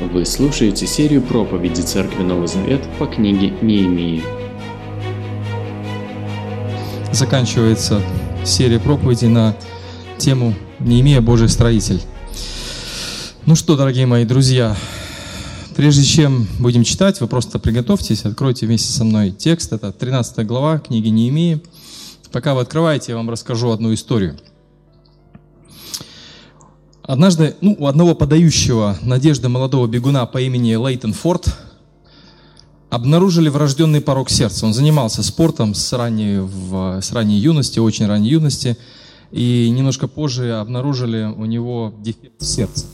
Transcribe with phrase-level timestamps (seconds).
[0.00, 4.22] Вы слушаете серию проповедей Церкви Новый Завет по книге Неемии.
[7.12, 8.00] Заканчивается
[8.42, 9.54] серия проповедей на
[10.16, 12.00] тему «Неемия Божий строитель».
[13.44, 14.74] Ну что, дорогие мои друзья,
[15.76, 19.74] прежде чем будем читать, вы просто приготовьтесь, откройте вместе со мной текст.
[19.74, 21.60] Это 13 глава книги Неемии.
[22.32, 24.38] Пока вы открываете, я вам расскажу одну историю–
[27.10, 31.52] Однажды ну, у одного подающего надежды молодого бегуна по имени Лейтон Форд
[32.88, 34.64] обнаружили врожденный порог сердца.
[34.64, 38.76] Он занимался спортом с ранней, в, с ранней юности, очень ранней юности,
[39.32, 42.86] и немножко позже обнаружили у него дефект в сердце.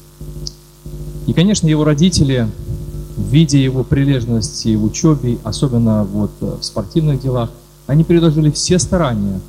[1.27, 2.49] И, конечно, его родители,
[3.19, 7.51] видя его прилежности в учебе, особенно вот в спортивных делах,
[7.87, 9.43] они приложили все старания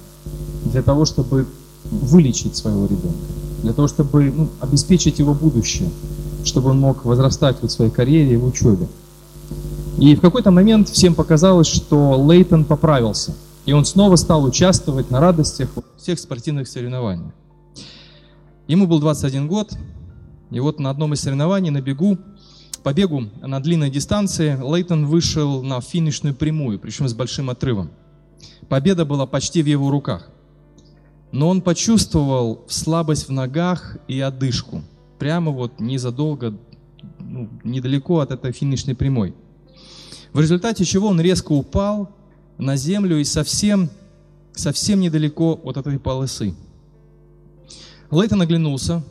[0.65, 1.47] для того, чтобы
[1.89, 5.89] вылечить своего ребенка для того, чтобы ну, обеспечить его будущее,
[6.45, 8.87] чтобы он мог возрастать в своей карьере и в учебе.
[9.99, 15.19] И в какой-то момент всем показалось, что Лейтон поправился, и он снова стал участвовать на
[15.19, 17.33] радостях всех спортивных соревнований.
[18.69, 19.73] Ему был 21 год,
[20.49, 22.17] и вот на одном из соревнований на бегу,
[22.83, 27.89] по бегу на длинной дистанции, Лейтон вышел на финишную прямую, причем с большим отрывом.
[28.69, 30.29] Победа была почти в его руках.
[31.31, 34.81] Но он почувствовал слабость в ногах и одышку.
[35.19, 36.57] Прямо вот незадолго,
[37.19, 39.35] ну, недалеко от этой финишной прямой.
[40.33, 42.09] В результате чего он резко упал
[42.57, 43.89] на землю и совсем,
[44.53, 46.53] совсем недалеко от этой полосы.
[48.09, 49.03] Лейтон оглянулся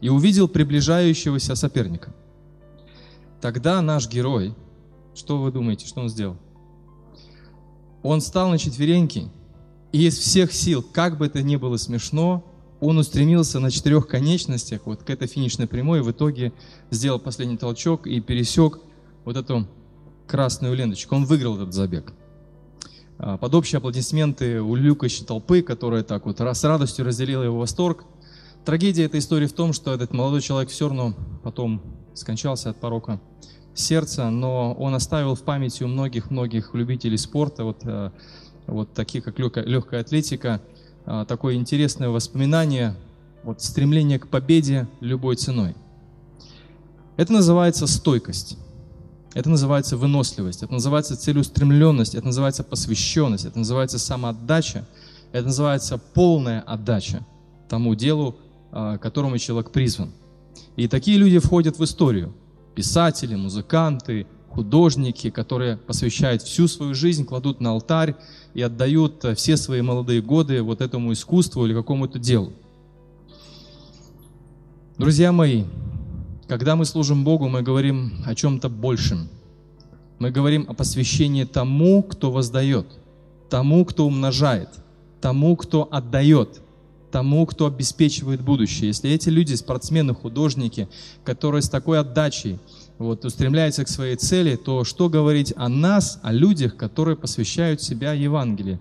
[0.00, 2.14] и увидел приближающегося соперника.
[3.40, 4.54] Тогда наш герой,
[5.14, 6.36] что вы думаете, что он сделал?
[8.02, 9.28] Он встал на четвереньки
[9.94, 12.44] и из всех сил, как бы это ни было смешно,
[12.80, 16.52] он устремился на четырех конечностях вот к этой финишной прямой, и в итоге
[16.90, 18.80] сделал последний толчок и пересек
[19.24, 19.68] вот эту
[20.26, 21.14] красную ленточку.
[21.14, 22.12] Он выиграл этот забег.
[23.18, 28.04] А, под общие аплодисменты у улюкающей толпы, которая так вот с радостью разделила его восторг.
[28.64, 31.80] Трагедия этой истории в том, что этот молодой человек все равно потом
[32.14, 33.20] скончался от порока
[33.74, 38.10] сердца, но он оставил в памяти у многих-многих любителей спорта вот э,
[38.66, 40.60] вот такие как легкая, легкая атлетика,
[41.06, 42.96] а, такое интересное воспоминание,
[43.42, 45.74] вот стремление к победе любой ценой.
[47.16, 48.58] Это называется стойкость,
[49.34, 54.86] это называется выносливость, это называется целеустремленность, это называется посвященность, это называется самоотдача,
[55.32, 57.24] это называется полная отдача
[57.68, 58.36] тому делу,
[58.72, 60.12] а, которому человек призван.
[60.76, 62.34] И такие люди входят в историю.
[62.74, 68.14] Писатели, музыканты, художники, которые посвящают всю свою жизнь, кладут на алтарь
[68.54, 72.52] и отдают э, все свои молодые годы вот этому искусству или какому-то делу.
[74.96, 75.64] Друзья мои,
[76.46, 79.28] когда мы служим Богу, мы говорим о чем-то большем.
[80.20, 82.86] Мы говорим о посвящении тому, кто воздает,
[83.50, 84.68] тому, кто умножает,
[85.20, 86.60] тому, кто отдает,
[87.10, 88.88] тому, кто обеспечивает будущее.
[88.88, 90.88] Если эти люди, спортсмены, художники,
[91.24, 92.60] которые с такой отдачей
[93.04, 98.12] вот, устремляется к своей цели, то что говорить о нас, о людях, которые посвящают себя
[98.12, 98.80] Евангелию?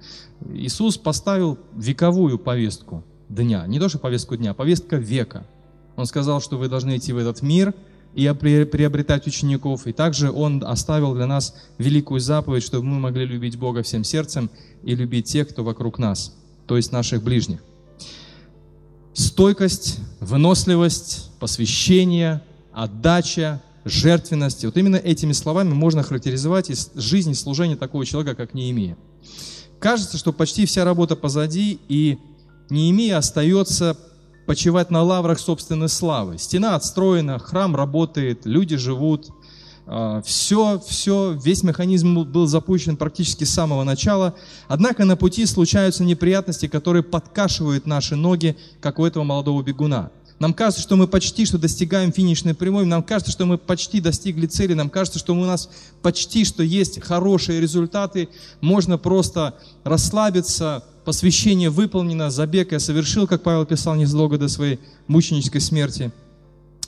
[0.54, 5.46] Иисус поставил вековую повестку дня, не то что повестку дня, а повестка века.
[5.96, 7.74] Он сказал, что вы должны идти в этот мир
[8.16, 9.88] и приобретать учеников.
[9.88, 14.50] И также Он оставил для нас великую заповедь, чтобы мы могли любить Бога всем сердцем
[14.84, 16.36] и любить тех, кто вокруг нас,
[16.68, 17.60] то есть наших ближних.
[19.14, 22.42] Стойкость, выносливость, посвящение,
[22.72, 24.66] отдача, жертвенности.
[24.66, 28.98] Вот именно этими словами можно характеризовать жизнь и служение такого человека, как Неемия.
[29.80, 32.18] Кажется, что почти вся работа позади, и
[32.70, 33.98] Неемия остается
[34.48, 36.38] почивать на лаврах собственной славы.
[36.38, 39.30] Стена отстроена, храм работает, люди живут.
[40.24, 44.34] Все, а, все, весь механизм был запущен практически с самого начала.
[44.70, 50.54] Однако на пути случаются неприятности, которые подкашивают наши ноги, как у этого молодого бегуна– нам
[50.54, 54.74] кажется, что мы почти что достигаем финишной прямой, нам кажется, что мы почти достигли цели,
[54.74, 55.70] нам кажется, что у нас
[56.02, 58.30] почти что есть хорошие результаты,
[58.62, 65.62] можно просто расслабиться, посвящение выполнено, забег я совершил, как Павел писал незадолго до своей мученической
[65.62, 66.12] смерти.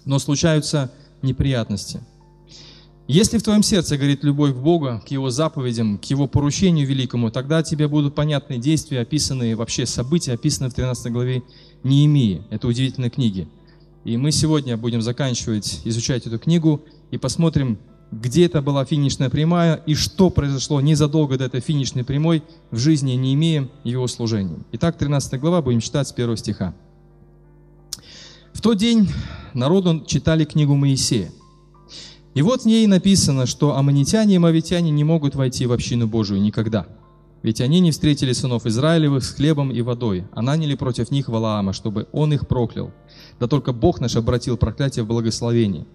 [0.06, 0.92] Но случаются
[1.22, 2.02] неприятности.
[3.08, 7.30] Если в твоем сердце горит любовь к Богу, к Его заповедям, к Его поручению великому,
[7.30, 11.44] тогда тебе будут понятны действия, описанные, вообще события, описанные в 13 главе
[11.84, 13.48] Неемии, это удивительной книги.
[14.06, 17.78] И мы сегодня будем заканчивать изучать эту книгу и посмотрим,
[18.12, 22.42] где это была финишная прямая и что произошло незадолго до этой финишной прямой
[22.72, 24.58] в жизни Неемии и его служении.
[24.72, 26.74] Итак, 13 глава, будем читать с первого стиха.
[28.52, 29.10] В тот день
[29.54, 31.32] народу читали книгу Моисея.
[32.36, 36.42] И вот в ней написано, что аммонитяне и мавитяне не могут войти в общину Божию
[36.42, 36.86] никогда.
[37.44, 41.72] Ведь они не встретили сынов Израилевых с хлебом и водой, а наняли против них Валаама,
[41.72, 42.92] чтобы он их проклял.
[43.40, 45.86] Да только Бог наш обратил проклятие в благословение.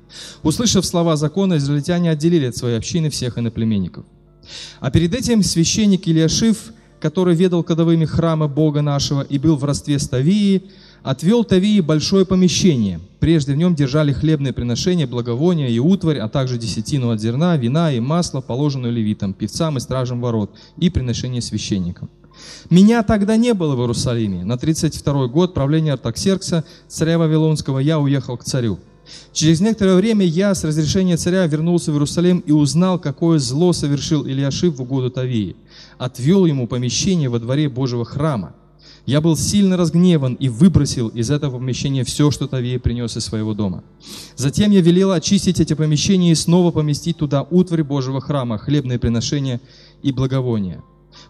[0.43, 4.07] Услышав слова закона, израильтяне отделили от своей общины всех иноплеменников.
[4.81, 9.99] А перед этим священник Илиашив, который ведал кодовыми храма Бога нашего и был в родстве
[9.99, 10.71] с Тавией,
[11.03, 13.01] отвел Тавии большое помещение.
[13.19, 17.93] Прежде в нем держали хлебные приношения, благовония и утварь, а также десятину от зерна, вина
[17.93, 22.09] и масла, положенную левитам, певцам и стражам ворот, и приношение священникам.
[22.71, 24.45] Меня тогда не было в Иерусалиме.
[24.45, 28.79] На 32 год правления Артаксеркса, царя Вавилонского, я уехал к царю.
[29.33, 34.25] Через некоторое время я с разрешения царя вернулся в Иерусалим и узнал, какое зло совершил
[34.25, 35.57] Ильяшив в угоду Тавии.
[35.99, 38.55] Отвел ему помещение во дворе Божьего храма.
[39.07, 43.55] Я был сильно разгневан и выбросил из этого помещения все, что Тавия принес из своего
[43.55, 43.83] дома.
[44.37, 49.61] Затем я велел очистить эти помещения и снова поместить туда утварь Божьего храма, хлебные приношения
[50.03, 50.83] и благовония.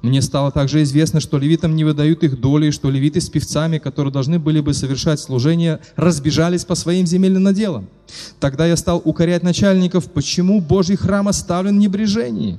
[0.03, 3.79] Мне стало также известно, что левитам не выдают их доли, и что левиты с певцами,
[3.79, 7.89] которые должны были бы совершать служение, разбежались по своим земельным наделам.
[8.41, 12.59] Тогда я стал укорять начальников, почему Божий храм оставлен в небрежении.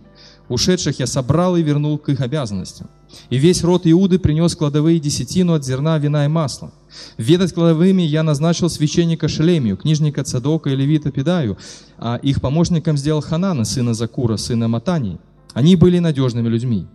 [0.52, 2.90] Ушедших я собрал и вернул к их обязанностям.
[3.30, 6.74] И весь род Иуды принес кладовые десятину от зерна, вина и масла.
[7.18, 11.58] Ведать кладовыми я назначил священника Шелемию, книжника Цадока и левита Педаю,
[11.98, 15.20] а их помощником сделал Ханана, сына Закура, сына Матании.
[15.54, 16.86] Они были надежными людьми.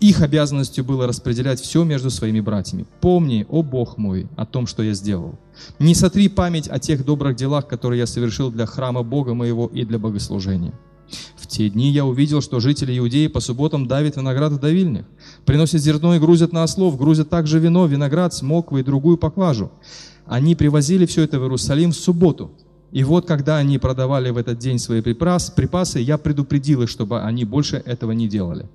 [0.00, 2.84] Их обязанностью было распределять все между своими братьями.
[3.00, 5.38] Помни, о Бог мой, о том, что я сделал.
[5.78, 9.84] Не сотри память о тех добрых делах, которые я совершил для храма Бога моего и
[9.84, 10.72] для богослужения.
[11.48, 15.06] Те дни я увидел, что жители Иудеи по субботам давят виноград в давильнях,
[15.46, 19.70] приносят зерно и грузят на ослов, грузят также вино, виноград, смоквы и другую поклажу.
[20.26, 22.50] Они привозили все это в Иерусалим в субботу.
[22.92, 27.46] И вот, когда они продавали в этот день свои припасы, я предупредил их, чтобы они
[27.46, 28.66] больше этого не делали.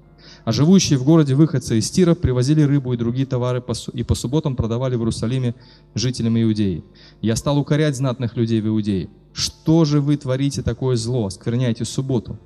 [0.44, 4.56] А живущие в городе выходцы из Тира привозили рыбу и другие товары и по субботам
[4.56, 5.54] продавали в Иерусалиме
[5.94, 6.84] жителям Иудеи.
[7.22, 9.10] Я стал укорять знатных людей в Иудее.
[9.32, 12.40] Что же вы творите такое зло, оскверняете субботу?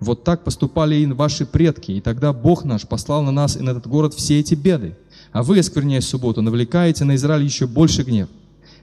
[0.00, 3.70] Вот так поступали и ваши предки, и тогда Бог наш послал на нас и на
[3.70, 4.96] этот город все эти беды.
[5.32, 8.28] А вы, оскверняя субботу, навлекаете на Израиль еще больше гнев.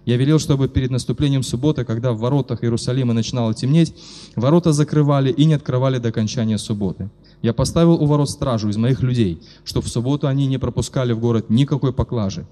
[0.05, 3.93] Я велел, чтобы перед наступлением субботы, когда в воротах Иерусалима начинало темнеть,
[4.35, 7.09] ворота закрывали и не открывали до окончания субботы.
[7.43, 11.19] Я поставил у ворот стражу из моих людей, чтобы в субботу они не пропускали в
[11.19, 12.45] город никакой поклажи.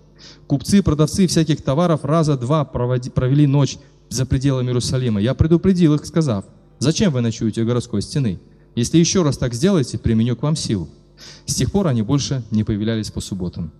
[0.47, 3.77] Купцы, продавцы всяких товаров раза два проводи, провели ночь
[4.09, 5.19] за пределами Иерусалима.
[5.19, 6.45] Я предупредил их, сказав,
[6.79, 8.39] «Зачем вы ночуете у городской стены?
[8.75, 10.89] Если еще раз так сделаете, применю к вам силу».
[11.45, 13.71] С тех пор они больше не появлялись по субботам.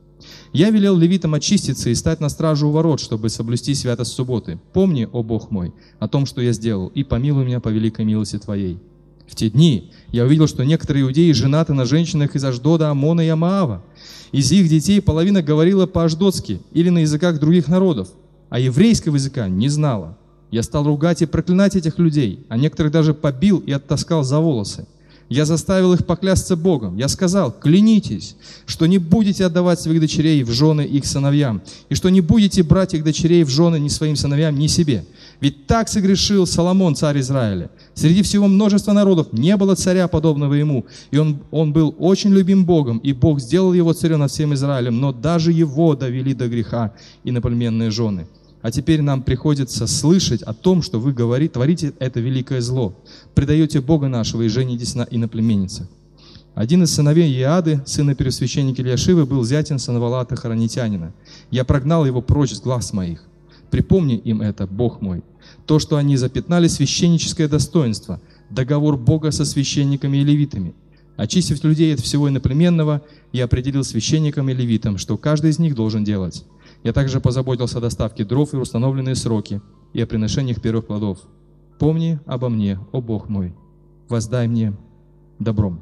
[0.52, 4.60] Я велел левитам очиститься и стать на стражу у ворот, чтобы соблюсти святость субботы.
[4.74, 8.38] Помни, о Бог мой, о том, что я сделал, и помилуй меня по великой милости
[8.38, 8.80] Твоей.
[9.28, 13.28] В те дни я увидел, что некоторые иудеи женаты на женщинах из Аждода, Амона и
[13.28, 13.84] Амаава.
[14.32, 18.10] Из их детей половина говорила по-аждотски или на языках других народов,
[18.50, 20.18] а еврейского языка не знала.
[20.52, 24.88] Я стал ругать и проклинать этих людей, а некоторых даже побил и оттаскал за волосы.
[25.30, 26.98] Я заставил их поклясться Богом.
[26.98, 28.36] Я сказал, клянитесь,
[28.66, 32.96] что не будете отдавать своих дочерей в жены их сыновьям, и что не будете брать
[32.96, 35.06] их дочерей в жены ни своим сыновьям, ни себе.
[35.40, 37.70] Ведь так согрешил Соломон, царь Израиля.
[37.94, 42.66] Среди всего множества народов не было царя, подобного ему, и он, он был очень любим
[42.66, 46.92] Богом, и Бог сделал его царем над всем Израилем, но даже его довели до греха
[47.24, 48.26] иноплеменные жены.
[48.62, 52.94] А теперь нам приходится слышать о том, что вы говорите, творите это великое зло,
[53.34, 55.88] предаете Бога нашего и женитесь на иноплеменницах.
[56.56, 61.14] Один из сыновей Иады, сына первосвященника Ильяшивы, был зятен Санавалата Харанитянина.
[61.52, 63.24] Я прогнал его прочь с глаз моих.
[63.72, 65.24] Припомни им это, Бог мой.
[65.66, 70.74] То, что они запятнали священническое достоинство, договор Бога со священниками и левитами.
[71.16, 73.02] Очистив людей от всего иноплеменного,
[73.32, 76.46] я определил священникам и левитам, что каждый из них должен делать.
[76.84, 79.62] Я также позаботился о доставке дров и установленные сроки,
[79.94, 81.20] и о приношениях первых плодов.
[81.78, 83.56] Помни обо мне, о Бог мой,
[84.08, 84.74] воздай мне
[85.40, 85.82] добром.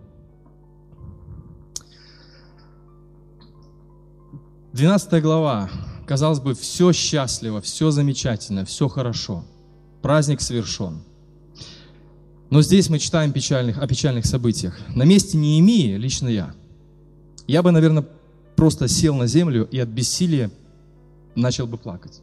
[4.73, 5.69] 12 глава.
[6.05, 9.43] Казалось бы, все счастливо, все замечательно, все хорошо.
[10.01, 11.01] Праздник совершен.
[12.49, 14.77] Но здесь мы читаем печальных, о печальных событиях.
[14.95, 16.53] На месте Неемии, лично я,
[17.47, 18.07] я бы, наверное,
[18.55, 20.51] просто сел на землю и от бессилия
[21.37, 22.21] начал бы плакать.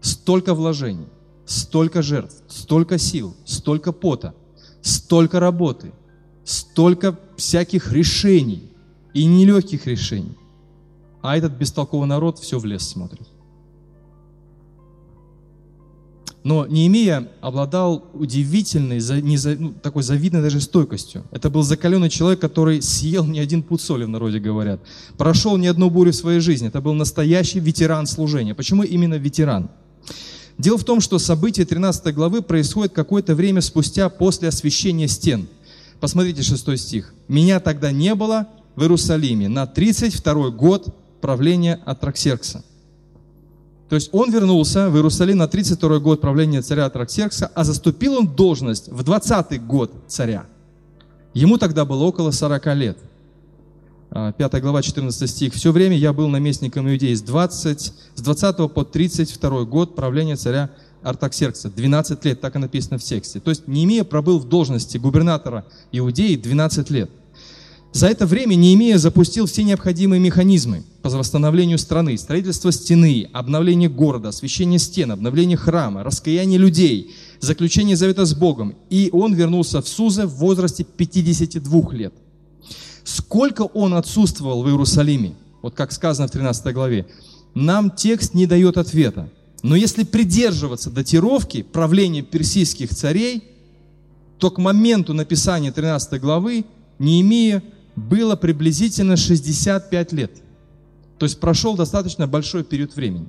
[0.00, 1.08] Столько вложений,
[1.46, 4.34] столько жертв, столько сил, столько пота,
[4.82, 5.92] столько работы,
[6.44, 8.72] столько всяких решений
[9.14, 10.36] и нелегких решений.
[11.22, 13.28] А этот бестолковый народ все в лес смотрит.
[16.44, 19.00] Но Неемия обладал удивительной,
[19.58, 21.24] ну, такой завидной даже стойкостью.
[21.30, 24.80] Это был закаленный человек, который съел не один пуд соли, в народе говорят.
[25.16, 26.68] Прошел не одну бурю в своей жизни.
[26.68, 28.54] Это был настоящий ветеран служения.
[28.54, 29.68] Почему именно ветеран?
[30.58, 35.48] Дело в том, что события 13 главы происходят какое-то время спустя после освящения стен.
[36.00, 37.14] Посмотрите 6 стих.
[37.26, 42.64] «Меня тогда не было в Иерусалиме на 32 год правления Атраксеркса».
[43.88, 48.28] То есть он вернулся в Иерусалим на 32 год правления царя Атраксеркса, а заступил он
[48.28, 50.46] должность в 20 год царя.
[51.32, 52.98] Ему тогда было около 40 лет.
[54.10, 55.54] 5 а, глава, 14 стих.
[55.54, 60.70] «Все время я был наместником Иудеи с 20, с 20 по 32 год правления царя
[61.02, 61.70] Артаксеркса.
[61.70, 63.40] 12 лет, так и написано в тексте.
[63.40, 67.10] То есть Неемия пробыл в должности губернатора Иудеи 12 лет.
[67.92, 74.28] За это время Неемия запустил все необходимые механизмы по восстановлению страны, строительство стены, обновление города,
[74.28, 78.74] освящение стен, обновление храма, раскаяние людей, заключение завета с Богом.
[78.90, 82.14] И он вернулся в Суза в возрасте 52 лет.
[83.04, 87.06] Сколько он отсутствовал в Иерусалиме, вот как сказано в 13 главе,
[87.54, 89.30] нам текст не дает ответа.
[89.62, 93.44] Но если придерживаться датировки правления персидских царей,
[94.38, 96.64] то к моменту написания 13 главы
[96.98, 97.62] Неемия
[97.98, 100.32] было приблизительно 65 лет.
[101.18, 103.28] То есть прошел достаточно большой период времени.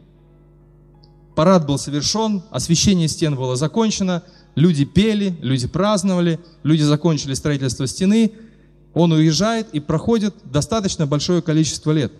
[1.35, 4.23] Парад был совершен, освещение стен было закончено,
[4.55, 8.33] люди пели, люди праздновали, люди закончили строительство стены.
[8.93, 12.11] Он уезжает и проходит достаточно большое количество лет.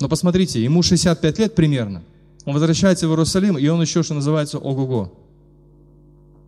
[0.00, 2.02] Но посмотрите, ему 65 лет примерно.
[2.46, 5.12] Он возвращается в Иерусалим, и он еще, что называется, ого-го.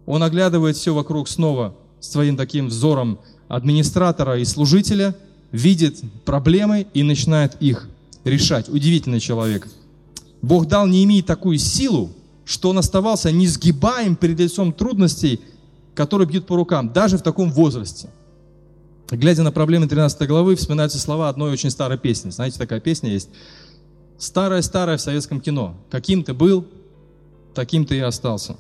[0.06, 3.18] Он оглядывает все вокруг снова своим таким взором
[3.52, 5.14] администратора и служителя,
[5.50, 7.86] видит проблемы и начинает их
[8.24, 8.70] решать.
[8.70, 9.68] Удивительный человек.
[10.40, 12.10] Бог дал Неемии такую силу,
[12.46, 15.38] что он оставался несгибаем перед лицом трудностей,
[15.94, 18.08] которые бьют по рукам, даже в таком возрасте.
[19.10, 22.30] Глядя на проблемы 13 главы, вспоминаются слова одной очень старой песни.
[22.30, 23.28] Знаете, такая песня есть.
[24.16, 25.76] Старая-старая в советском кино.
[25.90, 26.64] Каким ты был,
[27.54, 28.56] таким ты и остался.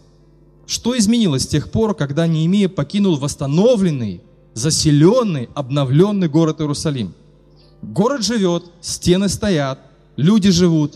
[0.66, 4.20] Что изменилось с тех пор, когда Неемия покинул восстановленный,
[4.54, 7.14] заселенный, обновленный город Иерусалим.
[7.82, 9.78] Город живет, стены стоят,
[10.16, 10.94] люди живут,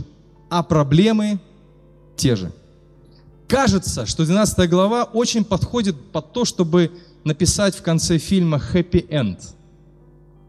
[0.48, 1.40] а проблемы
[2.16, 2.52] те же.
[3.48, 6.90] Кажется, что 12 глава очень подходит под то, чтобы
[7.25, 9.38] написать в конце фильма «Happy End».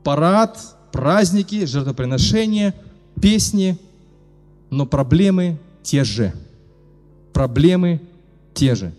[0.03, 0.59] Парад,
[0.91, 2.73] праздники, жертвоприношения,
[3.21, 3.77] песни,
[4.69, 6.33] но проблемы те же.
[7.33, 8.01] Проблемы
[8.53, 8.93] те же.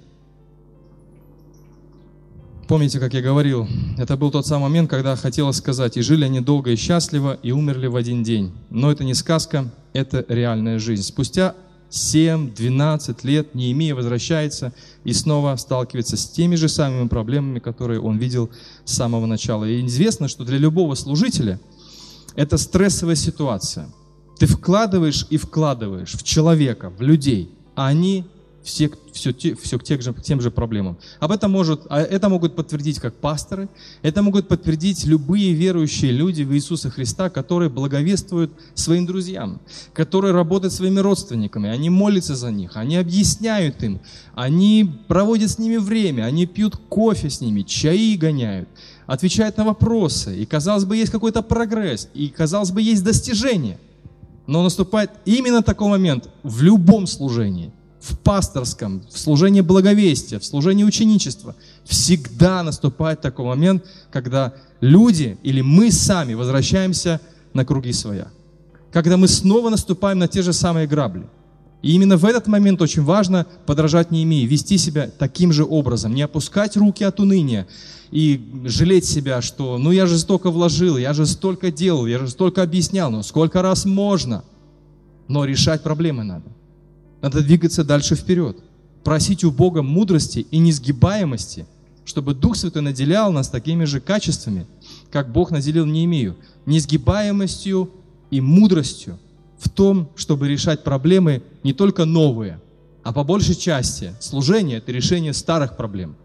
[2.69, 6.41] Помните, как я говорил, это был тот самый момент, когда хотелось сказать, и жили они
[6.41, 8.53] долго и счастливо, и умерли в один день.
[8.69, 11.03] Но это не сказка, это реальная жизнь.
[11.03, 11.55] Спустя
[11.89, 18.51] 7-12 лет Неемия возвращается и снова сталкивается с теми же самыми проблемами, которые он видел
[18.85, 19.65] с самого начала.
[19.65, 21.59] И известно, что для любого служителя
[22.37, 23.89] это стрессовая ситуация.
[24.39, 28.27] Ты вкладываешь и вкладываешь в человека, в людей, а они
[28.69, 30.99] все, все, все к тем же, к тем же проблемам.
[31.21, 33.69] Об этом может, а это могут подтвердить как пасторы,
[34.03, 39.61] это могут подтвердить любые верующие люди в Иисуса Христа, которые благовествуют своим друзьям,
[39.95, 44.01] которые работают своими родственниками, они молятся за них, они объясняют им,
[44.35, 48.69] они проводят с ними время, они пьют кофе с ними, чаи гоняют,
[49.07, 53.79] отвечают на вопросы, и казалось бы есть какой-то прогресс, и казалось бы есть достижение.
[54.47, 57.71] Но наступает именно такой момент в любом служении,
[58.01, 65.61] в пасторском, в служении благовестия, в служении ученичества, всегда наступает такой момент, когда люди или
[65.61, 67.21] мы сами возвращаемся
[67.55, 68.29] на круги своя.
[68.93, 71.27] Когда мы снова наступаем на те же самые грабли.
[71.83, 76.23] И именно в этот момент очень важно подражать Неемии, вести себя таким же образом, не
[76.23, 77.69] опускать руки от уныния
[78.11, 82.29] и жалеть себя, что ну я же столько вложил, я же столько делал, я же
[82.29, 84.43] столько объяснял, но сколько раз можно.
[85.29, 86.47] Но решать проблемы надо.
[87.21, 88.59] Надо двигаться дальше вперед.
[89.05, 91.67] Просить у Бога мудрости и несгибаемости,
[92.05, 94.67] чтобы Дух Святой наделял нас такими же качествами,
[95.11, 96.37] как Бог наделил Неемию.
[96.67, 97.91] Несгибаемостью
[98.31, 99.19] и мудростью
[99.59, 102.61] в том, чтобы решать проблемы не только новые,
[103.03, 106.17] а по большей части служение– это решение старых проблем.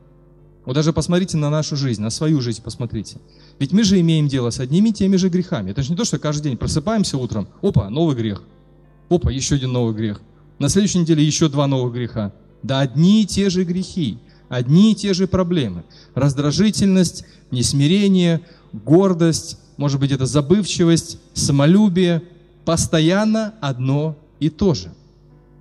[0.65, 3.17] Вот даже посмотрите на нашу жизнь, на свою жизнь посмотрите.
[3.59, 5.71] Ведь мы же имеем дело с одними и теми же грехами.
[5.71, 8.43] Это же не то, что каждый день просыпаемся утром, опа, новый грех.
[9.09, 10.21] Опа, еще один новый грех.
[10.63, 12.31] На следующей неделе еще два новых греха.
[12.61, 14.17] Да одни и те же грехи,
[14.47, 15.83] одни и те же проблемы.
[16.15, 18.39] Раздражительность, несмирение,
[18.71, 22.23] гордость, может быть это забывчивость, самолюбие.
[22.63, 24.93] Постоянно одно и то же.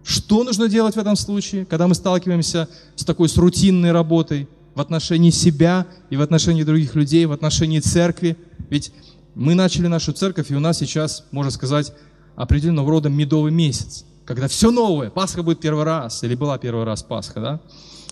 [0.05, 4.81] Что нужно делать в этом случае, когда мы сталкиваемся с такой с рутинной работой в
[4.81, 8.37] отношении себя и в отношении других людей, в отношении церкви?
[8.71, 8.93] Ведь
[9.35, 11.93] мы начали нашу церковь, и у нас сейчас, можно сказать,
[12.37, 15.11] определенного рода медовый месяц, когда все новое.
[15.11, 17.61] Пасха будет первый раз, или была первый раз Пасха, да?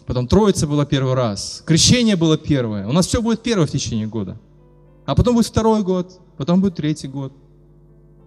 [0.06, 2.86] Потом Троица была первый раз, Крещение было первое.
[2.86, 4.38] У нас все будет первое в течение года.
[5.06, 7.32] А потом будет второй год, потом будет третий год,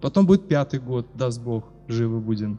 [0.00, 2.58] потом будет пятый год, даст Бог, живы будем.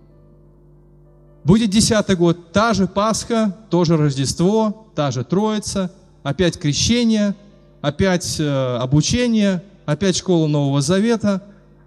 [1.43, 5.91] Будет десятый год, та же Пасха, тоже Рождество, та же Троица,
[6.23, 7.35] опять крещение,
[7.81, 11.43] опять э, обучение, опять школа Нового Завета,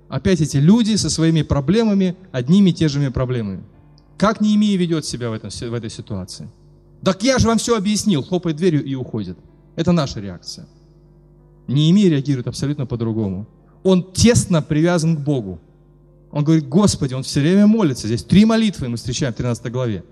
[0.09, 3.63] опять эти люди со своими проблемами, одними и те же проблемами.
[4.17, 6.49] Как Неемия ведет себя в, этом, в этой ситуации?
[7.05, 9.39] Так я же вам все объяснил, хлопает дверью и уходит.
[9.77, 10.67] Это наша реакция.
[11.69, 13.47] Неемия реагирует абсолютно по-другому.
[13.85, 15.61] Он тесно привязан к Богу.
[16.33, 18.07] Он говорит, Господи, он все время молится.
[18.07, 20.05] Здесь три молитвы мы встречаем в 13 главе.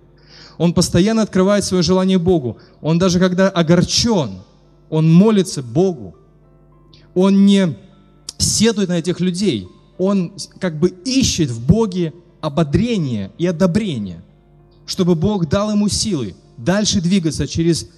[0.56, 2.58] Он постоянно открывает свое желание Богу.
[2.80, 4.40] Он даже когда огорчен,
[4.88, 6.14] он молится Богу.
[7.14, 7.76] Он не
[8.38, 9.68] седует на этих людей.
[9.98, 14.22] Он как бы ищет в Боге ободрение и одобрение,
[14.86, 17.88] чтобы Бог дал ему силы дальше двигаться через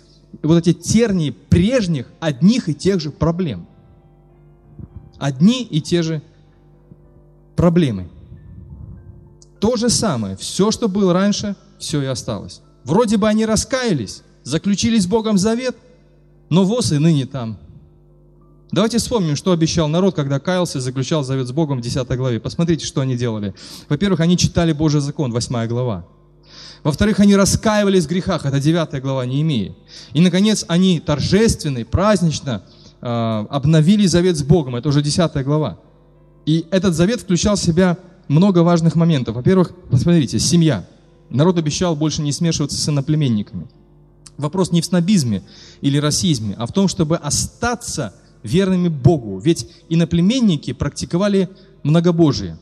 [0.43, 3.67] вот эти тернии прежних одних и тех же проблем.
[5.19, 6.23] Одни и те же
[7.57, 8.09] проблемы.
[9.59, 12.61] То же самое, все, что было раньше, все и осталось.
[12.85, 15.77] Вроде бы они раскаялись, заключили с Богом завет,
[16.49, 17.59] но воз и ныне там.
[18.71, 22.39] Давайте вспомним, что обещал народ, когда каялся и заключал завет с Богом в 10 главе.
[22.39, 23.55] Посмотрите, что они делали.
[23.89, 26.07] Во-первых, они читали Божий закон, 8 глава.
[26.85, 29.73] Во-вторых, они раскаивались в грехах, это 9 глава не имеет.
[30.13, 32.63] И, наконец, они торжественно, празднично
[33.01, 33.07] э,
[33.51, 35.79] обновили завет с Богом, это уже 10 глава.
[36.47, 37.97] И этот завет включал в себя
[38.29, 39.35] много важных моментов.
[39.35, 40.87] Во-первых, посмотрите, семья.
[41.31, 43.67] Народ обещал больше не смешиваться с иноплеменниками.
[44.37, 45.43] Вопрос не в снобизме
[45.81, 48.15] или расизме, а в том, чтобы остаться
[48.49, 49.39] верными Богу.
[49.39, 51.49] Ведь иноплеменники практиковали
[51.83, 52.59] многобожие.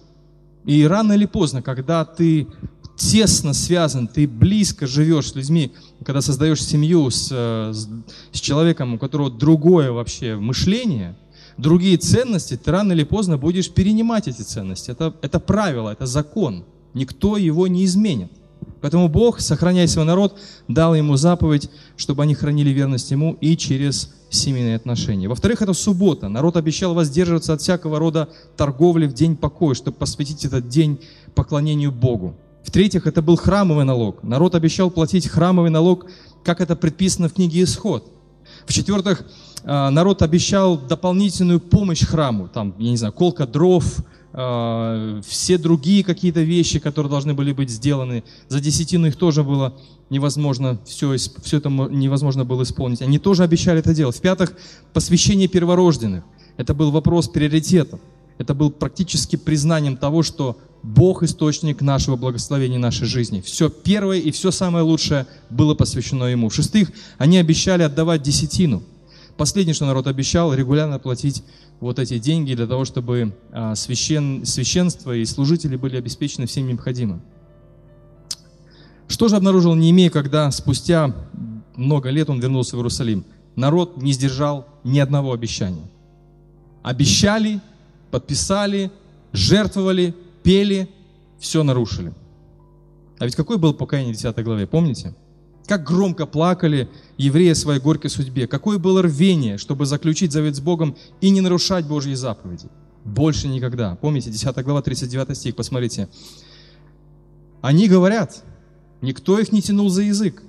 [0.64, 2.48] И рано или поздно, когда ты
[2.96, 5.72] тесно связан, ты близко живешь с людьми,
[6.04, 7.88] когда создаешь семью с, с,
[8.32, 11.16] с человеком, у которого другое вообще мышление–
[11.56, 14.90] другие ценности, ты рано или поздно будешь перенимать эти ценности.
[14.90, 16.64] Это, это правило, это закон.
[16.94, 18.30] Никто его не изменит.
[18.86, 24.14] Поэтому Бог, сохраняя свой народ, дал ему заповедь, чтобы они хранили верность ему и через
[24.30, 25.26] семейные отношения.
[25.26, 26.28] Во-вторых, это суббота.
[26.28, 31.00] Народ обещал воздерживаться от всякого рода торговли в день покоя, чтобы посвятить этот день
[31.34, 32.36] поклонению Богу.
[32.62, 34.22] В-третьих, это был храмовый налог.
[34.22, 36.06] Народ обещал платить храмовый налог,
[36.44, 38.08] как это предписано в книге Исход.
[38.66, 39.26] В-четвертых,
[39.64, 43.96] а, народ обещал дополнительную помощь храму, там, я не знаю, колка дров,
[44.36, 48.22] все другие какие-то вещи, которые должны были быть сделаны.
[48.48, 49.74] За десятину их тоже было
[50.10, 53.00] невозможно, все, все это невозможно было исполнить.
[53.00, 54.16] Они тоже обещали это делать.
[54.16, 54.54] В-пятых,
[54.92, 56.22] посвящение перворожденных.
[56.58, 58.00] Это был вопрос приоритетов.
[58.36, 63.40] Это был практически признанием того, что Бог– источник нашего благословения нашей жизни.
[63.40, 66.50] Все первое и все самое лучшее было посвящено Ему.
[66.50, 68.82] В-шестых, они обещали отдавать десятину–
[69.36, 71.42] Последнее, что народ обещал, регулярно платить
[71.80, 77.20] вот эти деньги для того, чтобы а, священ, священство и служители были обеспечены всем необходимым.
[79.08, 81.14] Что же обнаружил Неемия, когда спустя
[81.76, 83.24] много лет он вернулся в Иерусалим?
[83.56, 85.86] Народ не сдержал ни одного обещания.
[86.82, 87.60] Обещали,
[88.10, 88.90] подписали,
[89.32, 90.88] жертвовали, пели,
[91.38, 92.14] все нарушили.
[93.18, 95.14] А ведь какой был покаяние в 10 главе, помните?
[95.66, 98.46] Как громко плакали евреи о своей горькой судьбе.
[98.46, 102.68] Какое было рвение, чтобы заключить завет с Богом и не нарушать Божьи заповеди.
[103.04, 103.96] Больше никогда.
[103.96, 106.08] Помните, 10 глава, 39 стих, посмотрите.
[107.62, 108.44] Они говорят,
[109.00, 110.42] никто их не тянул за язык.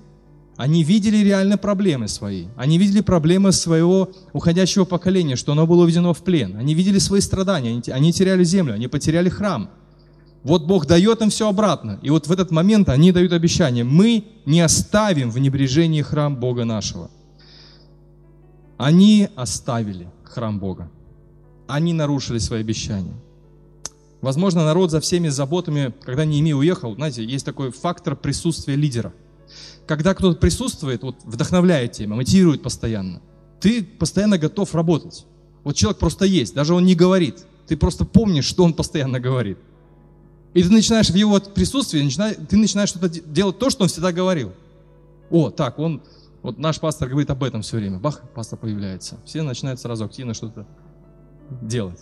[0.55, 2.47] Они видели реально проблемы свои.
[2.55, 6.55] Они видели проблемы своего уходящего поколения, что оно было уведено в плен.
[6.57, 9.69] Они видели свои страдания, они теряли землю, они потеряли храм.
[10.43, 11.99] Вот Бог дает им все обратно.
[12.01, 13.83] И вот в этот момент они дают обещание.
[13.83, 17.09] Мы не оставим в небрежении храм Бога нашего.
[18.77, 20.89] Они оставили храм Бога.
[21.67, 23.15] Они нарушили свои обещания.
[24.21, 29.13] Возможно, народ за всеми заботами, когда Неемия уехал, знаете, есть такой фактор присутствия лидера.
[29.85, 33.21] Когда кто-то присутствует, вот вдохновляет тебя, мотивирует постоянно,
[33.59, 35.25] ты постоянно готов работать.
[35.63, 37.45] Вот человек просто есть, даже он не говорит.
[37.67, 39.57] Ты просто помнишь, что он постоянно говорит.
[40.57, 41.99] И ты начинаешь в его присутствии,
[42.49, 44.53] ты начинаешь что-то делать то, что он всегда говорил.
[45.29, 46.01] О, так, он,
[46.41, 47.99] вот наш пастор говорит об этом все время.
[47.99, 49.19] Бах, пастор появляется.
[49.23, 50.65] Все начинают сразу активно что-то
[51.61, 51.99] делать.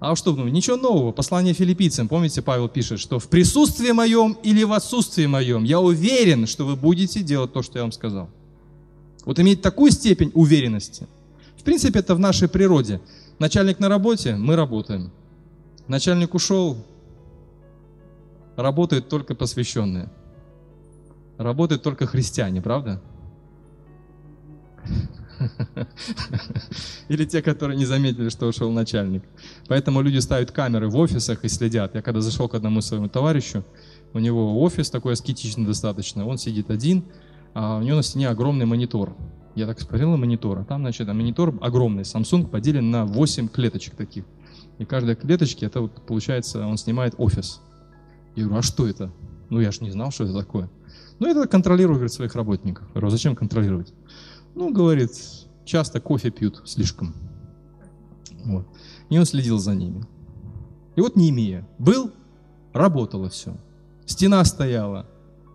[0.00, 1.12] А что, ну, ничего нового.
[1.12, 6.46] Послание филиппийцам, помните, Павел пишет, что в присутствии моем или в отсутствии моем я уверен,
[6.46, 8.28] что вы будете делать то, что я вам сказал.
[9.24, 11.06] Вот иметь такую степень уверенности.
[11.56, 13.00] В принципе, это в нашей природе.
[13.38, 15.10] Начальник на работе, мы работаем.
[15.86, 16.76] Начальник ушел,
[18.58, 20.10] работают только посвященные.
[21.38, 23.00] Работают только христиане, правда?
[27.08, 29.22] Или те, которые не заметили, что ушел начальник.
[29.68, 31.94] Поэтому люди ставят камеры в офисах и следят.
[31.94, 33.64] Я когда зашел к одному своему товарищу,
[34.12, 37.04] у него офис такой аскетичный достаточно, он сидит один,
[37.54, 39.14] а у него на стене огромный монитор.
[39.54, 43.94] Я так смотрел на монитор, а там, значит, монитор огромный, Samsung поделен на 8 клеточек
[43.94, 44.24] таких.
[44.78, 47.60] И каждая клеточке, это вот, получается, он снимает офис.
[48.38, 49.10] Я говорю, а что это?
[49.50, 50.70] Ну, я же не знал, что это такое.
[51.18, 52.84] Ну, это контролирует, говорит, своих работников.
[52.88, 53.92] Я говорю, «А зачем контролировать?
[54.54, 55.10] Ну, говорит,
[55.64, 57.14] часто кофе пьют слишком.
[58.44, 58.66] Вот.
[59.10, 60.06] И он следил за ними.
[60.94, 62.12] И вот Неемия был,
[62.72, 63.56] работало все.
[64.06, 65.06] Стена стояла,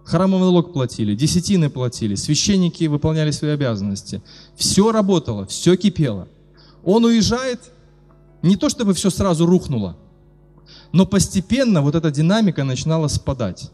[0.04, 4.22] храмовый налог платили, десятины платили, священники выполняли свои обязанности.
[4.58, 6.28] Все работало, все кипело.
[6.84, 7.72] Он уезжает,
[8.42, 9.98] не то чтобы все сразу рухнуло,
[10.92, 13.72] но постепенно вот эта динамика начинала спадать.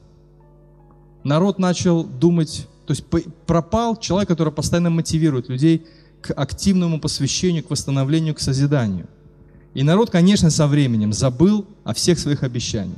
[1.23, 3.05] Народ начал думать, то есть
[3.45, 5.85] пропал человек, который постоянно мотивирует людей
[6.21, 9.07] к активному посвящению, к восстановлению, к созиданию.
[9.73, 12.97] И народ, конечно, со временем забыл о всех своих обещаниях.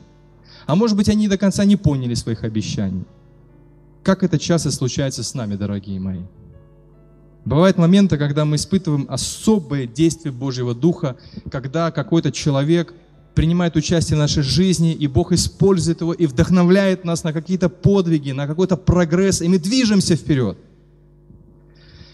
[0.65, 3.05] А может быть, они до конца не поняли своих обещаний.
[4.03, 6.21] Как это часто случается с нами, дорогие мои.
[7.43, 11.17] Бывают моменты, когда мы испытываем особое действие Божьего Духа,
[11.51, 12.93] когда какой-то человек
[13.33, 18.31] принимает участие в нашей жизни, и Бог использует его и вдохновляет нас на какие-то подвиги,
[18.31, 20.57] на какой-то прогресс, и мы движемся вперед–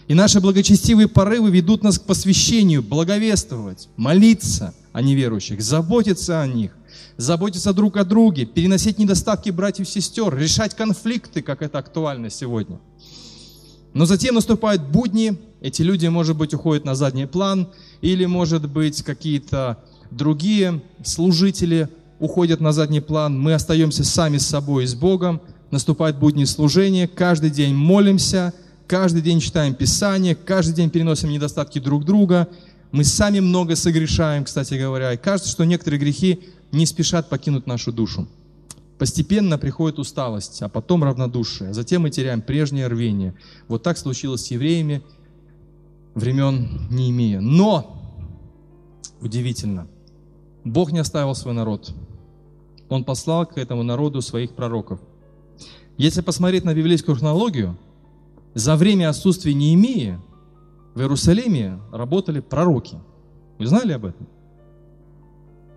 [0.08, 6.74] и наши благочестивые порывы ведут нас к посвящению, благовествовать, молиться о неверующих, заботиться о них,
[7.18, 12.80] заботиться друг о друге, переносить недостатки братьев и сестер, решать конфликты, как это актуально сегодня.
[13.92, 17.68] Но затем наступают будни, эти люди, может быть, уходят на задний план,
[18.00, 24.84] или, может быть, какие-то другие служители уходят на задний план, мы остаемся сами с собой
[24.84, 25.40] и с Богом,
[25.70, 28.52] наступают будни служения, каждый день молимся–
[28.88, 32.48] каждый день читаем Писание, каждый день переносим недостатки друг друга.
[32.90, 35.12] Мы сами много согрешаем, кстати говоря.
[35.12, 36.40] И кажется, что некоторые грехи
[36.72, 38.26] не спешат покинуть нашу душу.
[38.98, 41.74] Постепенно приходит усталость, а потом равнодушие.
[41.74, 43.34] Затем мы теряем прежнее рвение.
[43.68, 45.02] Вот так случилось с евреями
[46.14, 47.40] времен не имея.
[47.40, 48.02] Но,
[49.20, 49.86] удивительно,
[50.72, 51.92] Бог не оставил свой народ.
[52.88, 55.00] Он послал к этому народу своих пророков.
[55.96, 57.76] Если посмотреть на библейскую хронологию,
[58.54, 60.18] за время отсутствия Неемии
[60.94, 62.96] в Иерусалиме работали пророки.
[63.58, 64.26] Вы знали об этом?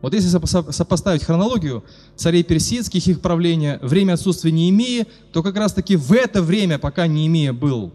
[0.02, 1.84] Вот если сопоставить хронологию
[2.16, 7.08] царей персидских, их правления, время отсутствия Неемии, то как раз таки в это время, пока
[7.08, 7.94] Неемия был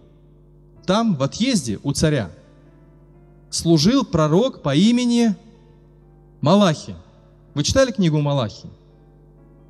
[0.87, 2.31] там, в отъезде у царя,
[3.51, 5.35] служил пророк по имени
[6.40, 6.94] Малахи.
[7.55, 8.68] Вы читали книгу Малахи?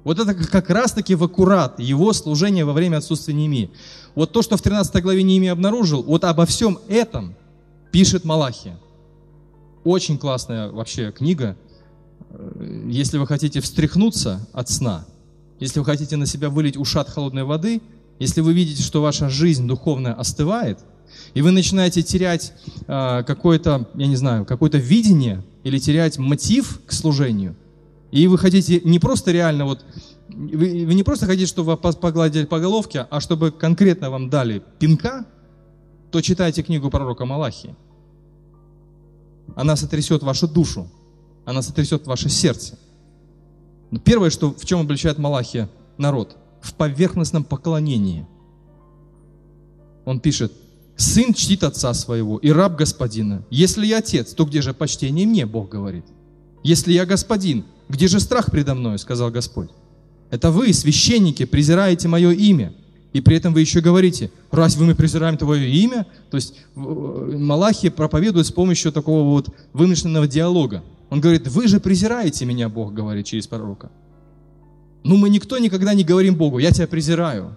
[0.04, 3.70] Вот это как раз-таки в аккурат его служение во время отсутствия Неемии.
[4.14, 7.34] Вот то, что в 13 главе Неемия обнаружил, вот обо всем этом
[7.90, 8.78] пишет Малахия.
[9.84, 11.56] Очень классная вообще книга.
[12.30, 15.06] Э, если вы хотите встряхнуться от сна,
[15.58, 17.80] если вы хотите на себя вылить ушат холодной воды,
[18.18, 20.78] если вы видите, что ваша жизнь духовная остывает,
[21.34, 22.52] и вы начинаете терять
[22.86, 27.56] э, какое-то, я не знаю, какое-то видение или терять мотив к служению,
[28.12, 29.84] и вы хотите не просто реально вот
[30.28, 34.62] вы, вы не просто хотите, чтобы вас погладили по головке, а чтобы конкретно вам дали
[34.78, 35.26] пинка,
[36.12, 37.74] то читайте книгу пророка Малахи.
[39.56, 40.88] Она сотрясет вашу душу,
[41.44, 42.78] она сотрясет ваше сердце.
[43.90, 48.24] Но первое, что, в чем обличает Малахия народ, в поверхностном поклонении.
[50.04, 50.52] Он пишет,
[50.96, 53.44] сын чтит отца своего и раб господина.
[53.50, 56.04] Если я отец, то где же почтение мне, Бог говорит?
[56.62, 59.70] Если я господин, где же страх предо мной, сказал Господь.
[60.30, 62.74] Это вы, священники, презираете мое имя.
[63.12, 66.06] И при этом вы еще говорите, разве мы презираем твое имя?
[66.30, 70.82] То есть э, Малахи проповедует с помощью такого вот вымышленного диалога.
[71.08, 73.90] Он говорит, вы же презираете меня, Бог говорит через пророка.
[75.04, 77.56] Ну, мы никто никогда не говорим Богу, я тебя презираю.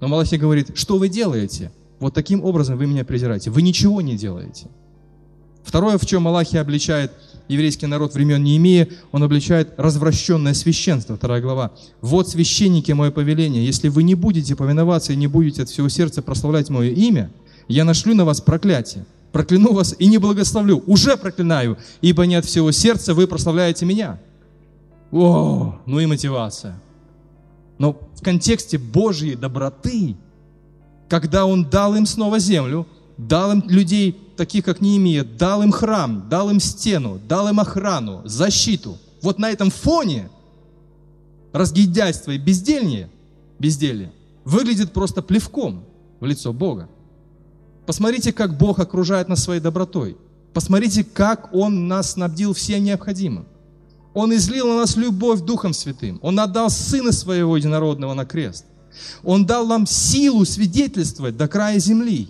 [0.00, 1.70] Но Малахи говорит, что вы делаете?
[2.02, 3.50] Вот таким образом вы меня презираете.
[3.50, 4.66] Вы ничего не делаете.
[5.62, 7.12] Второе, в чем Малахи обличает
[7.46, 11.70] еврейский народ времен Неемии, он обличает развращенное священство, вторая глава.
[12.00, 16.22] «Вот, священники, мое повеление, если вы не будете повиноваться и не будете от всего сердца
[16.22, 17.30] прославлять мое имя,
[17.68, 19.06] я нашлю на вас проклятие.
[19.30, 20.82] Прокляну вас и не благословлю.
[20.88, 24.20] Уже проклинаю, ибо не от всего сердца вы прославляете меня.
[25.12, 26.80] О, ну и мотивация.
[27.78, 30.16] Но в контексте Божьей доброты,
[31.12, 32.86] когда Он дал им снова землю,
[33.18, 38.22] дал им людей, таких как Неемия, дал им храм, дал им стену, дал им охрану,
[38.24, 38.96] защиту.
[39.20, 40.30] Вот на этом фоне
[41.52, 43.10] разгильдяйство и безделье,
[43.58, 44.10] безделье
[44.46, 45.84] выглядит просто плевком
[46.18, 46.88] в лицо Бога.
[47.84, 50.16] Посмотрите, как Бог окружает нас своей добротой.
[50.54, 53.44] Посмотрите, как Он нас снабдил всем необходимым.
[54.14, 56.18] Он излил на нас любовь Духом Святым.
[56.22, 58.64] Он отдал Сына Своего Единородного на крест.
[59.22, 62.28] Он дал нам силу свидетельствовать до края земли.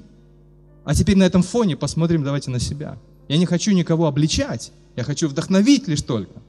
[0.84, 2.98] А теперь на этом фоне посмотрим давайте на себя.
[3.28, 6.42] Я не хочу никого обличать, я хочу вдохновить лишь только.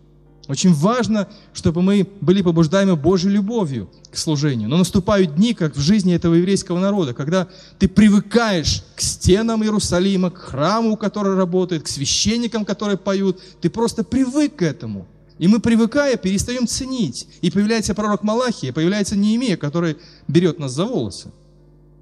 [0.49, 4.67] Очень важно, чтобы мы были побуждаемы Божьей любовью к служению.
[4.67, 7.47] Но наступают дни, как в жизни этого еврейского народа, когда
[7.80, 13.39] ты привыкаешь к стенам Иерусалима, к храму, который работает, к священникам, которые поют.
[13.62, 15.08] Ты просто привык к этому.
[15.39, 17.28] И мы, привыкая, перестаем ценить.
[17.41, 21.32] И появляется пророк Малахия, появляется Неемия, который берет нас за волосы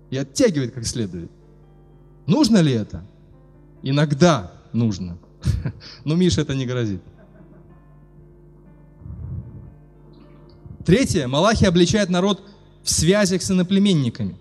[0.10, 1.32] и оттягивает как следует.
[2.28, 3.04] Нужно ли это?
[3.82, 5.17] Иногда нужно.
[6.06, 7.02] Но Миша это не грозит.
[10.86, 11.28] Третье.
[11.28, 12.44] Малахи обличает народ
[12.84, 14.36] в связях с иноплеменниками.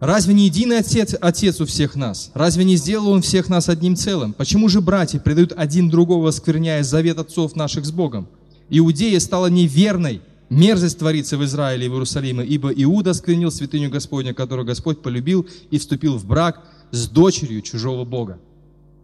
[0.00, 2.30] Разве не единый отец, отец у всех нас?
[2.32, 4.32] Разве не сделал он всех нас одним целым?
[4.32, 8.26] Почему же братья предают один другого, скверняя завет отцов наших с Богом?
[8.70, 14.32] Иудея стала неверной, мерзость творится в Израиле и в Иерусалиме, ибо Иуда сквернил святыню Господня,
[14.32, 18.38] которую Господь полюбил и вступил в брак с дочерью чужого Бога.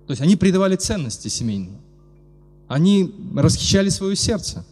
[0.06, 1.78] То есть они предавали ценности семейные.
[2.68, 4.64] Они расхищали свое сердце.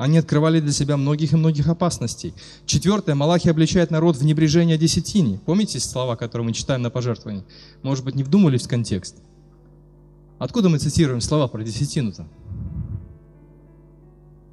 [0.00, 2.32] Они открывали для себя многих и многих опасностей.
[2.64, 3.14] Четвертое.
[3.14, 5.38] Малахи обличает народ в небрежение десятине.
[5.44, 7.44] Помните слова, которые мы читаем на пожертвовании?
[7.82, 9.16] Может быть, не вдумались в контекст?
[10.38, 12.26] Откуда мы цитируем слова про десятину-то?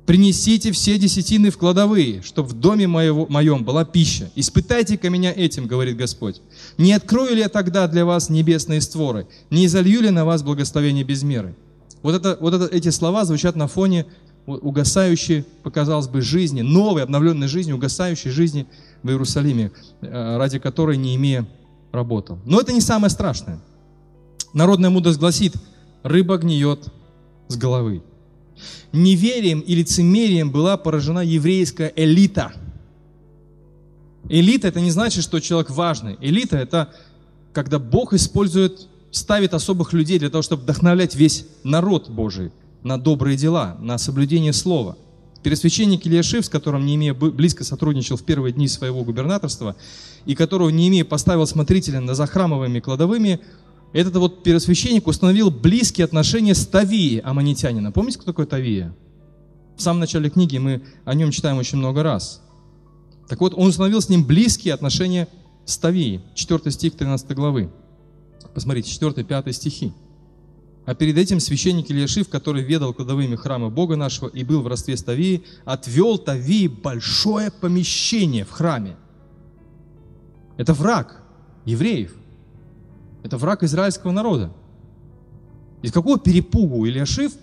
[0.06, 4.30] «Принесите все десятины в кладовые, чтобы в доме моего, моем была пища.
[4.36, 6.42] Испытайте-ка меня этим, говорит Господь.
[6.78, 9.28] Не открою ли я тогда для вас небесные створы?
[9.50, 11.56] Не изолью ли на вас благословение без меры?»
[12.04, 14.06] Вот, это, вот это, эти слова звучат на фоне
[14.48, 18.66] угасающей, показалось бы, жизни, новой, обновленной жизни, угасающей жизни
[19.04, 21.46] в Иерусалиме, э, ради которой не имея
[21.92, 22.40] работал.
[22.46, 23.60] Но это не самое страшное.
[24.54, 25.54] Народная мудрость гласит,
[26.04, 26.88] рыба гниет
[27.50, 28.02] с головы.
[28.94, 32.54] Неверием и лицемерием была поражена еврейская элита.
[34.30, 36.18] Элита это не значит, что человек важный.
[36.22, 36.94] Элита это
[37.54, 42.52] когда Бог использует, ставит особых людей для того, чтобы вдохновлять весь народ Божий
[42.84, 44.98] на добрые дела, на соблюдение слова.
[45.44, 49.76] Первосвященник Ильяшив, с которым Неемия близко сотрудничал в первые дни своего губернаторства,
[50.26, 53.40] и которого Неемия поставил смотрителем за храмовыми кладовыми,
[53.94, 57.92] этот вот первосвященник установил близкие отношения с Тавией, аммонитянина.
[57.92, 58.94] Помните, кто такой Тавия?
[59.78, 62.42] В самом начале книги мы о нем читаем очень много раз.
[63.30, 65.28] Так вот, он установил с ним близкие отношения
[65.66, 66.22] с Тавией.
[66.34, 67.70] 4 стих 13 главы.
[68.54, 69.94] Посмотрите, 4-5 стихи.
[70.88, 74.95] А перед этим священник Ильяшив, который ведал кладовыми храма Бога нашего и был в родстве
[74.95, 78.95] с Тавией, отвел Тавии большое помещение в храме.
[80.56, 81.21] Это враг
[81.65, 82.13] евреев.
[83.21, 84.54] Это враг израильского народа.
[85.82, 87.34] Из какого перепугу Ильяшив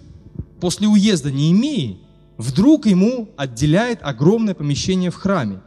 [0.59, 1.98] после уезда Неемии
[2.38, 5.61] вдруг ему отделяет огромное помещение в храме.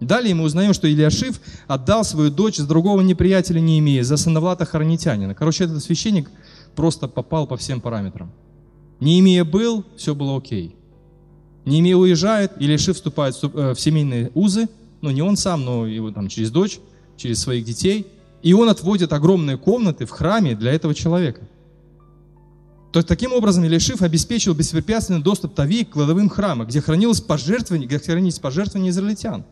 [0.00, 5.34] Далее мы узнаем, что Ильяшив отдал свою дочь с другого неприятеля Неемии за сыновлата Хоронитянина.
[5.34, 6.30] Короче, этот священник–
[6.74, 8.30] просто попал по всем параметрам.
[9.00, 10.76] Не имея был, все было окей.
[11.64, 14.68] Не имея уезжает, или Ши вступает э, в семейные узы,
[15.00, 16.80] но не он сам, но его там через дочь,
[17.16, 18.06] через своих детей.
[18.42, 21.42] И он отводит огромные комнаты в храме для этого человека.
[22.92, 27.88] То есть, таким образом Елишив обеспечил беспрепятственный доступ Тавии к кладовым храма, где хранилось пожертвование,
[27.88, 29.44] где хранились пожертвования израильтян.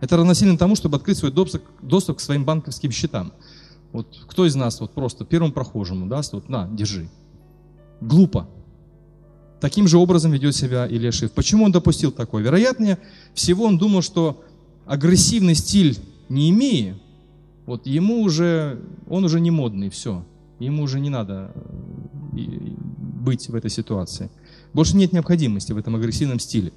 [0.00, 3.32] Это равносильно тому, чтобы открыть свой доступ, доступ к своим банковским счетам.
[3.92, 7.08] Вот кто из нас вот просто первому прохожему даст, вот на, держи.
[8.00, 8.48] Глупо.
[9.60, 11.32] Таким же образом ведет себя Ильяшив.
[11.32, 12.42] Почему он допустил такое?
[12.42, 12.98] Вероятнее
[13.34, 14.44] всего он думал, что
[14.86, 15.98] агрессивный стиль
[16.28, 16.98] не имея,
[17.66, 20.24] вот ему уже, он уже не модный, все.
[20.58, 24.30] Ему уже не надо э, быть в этой ситуации.
[24.72, 26.72] Больше нет необходимости в этом агрессивном стиле.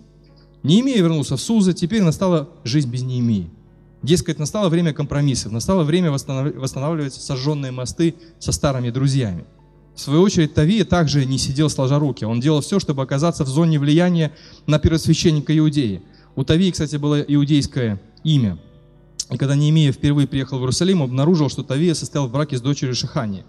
[0.63, 3.49] Неемия вернулся в Суза, теперь настала жизнь без Неемии.
[4.03, 9.45] Дескать, настало время компромиссов, настало время восстанавливать сожженные мосты со старыми друзьями.
[9.93, 12.25] В свою очередь, Тавия также не сидел сложа руки.
[12.25, 14.31] Он делал все, чтобы оказаться в зоне влияния
[14.65, 16.01] на первосвященника Иудеи.
[16.35, 18.57] У Тавии, кстати, было иудейское имя.
[19.29, 22.95] И когда Неемия впервые приехал в Иерусалим, обнаружил, что Тавия состоял в браке с дочерью
[22.95, 23.43] Шихани,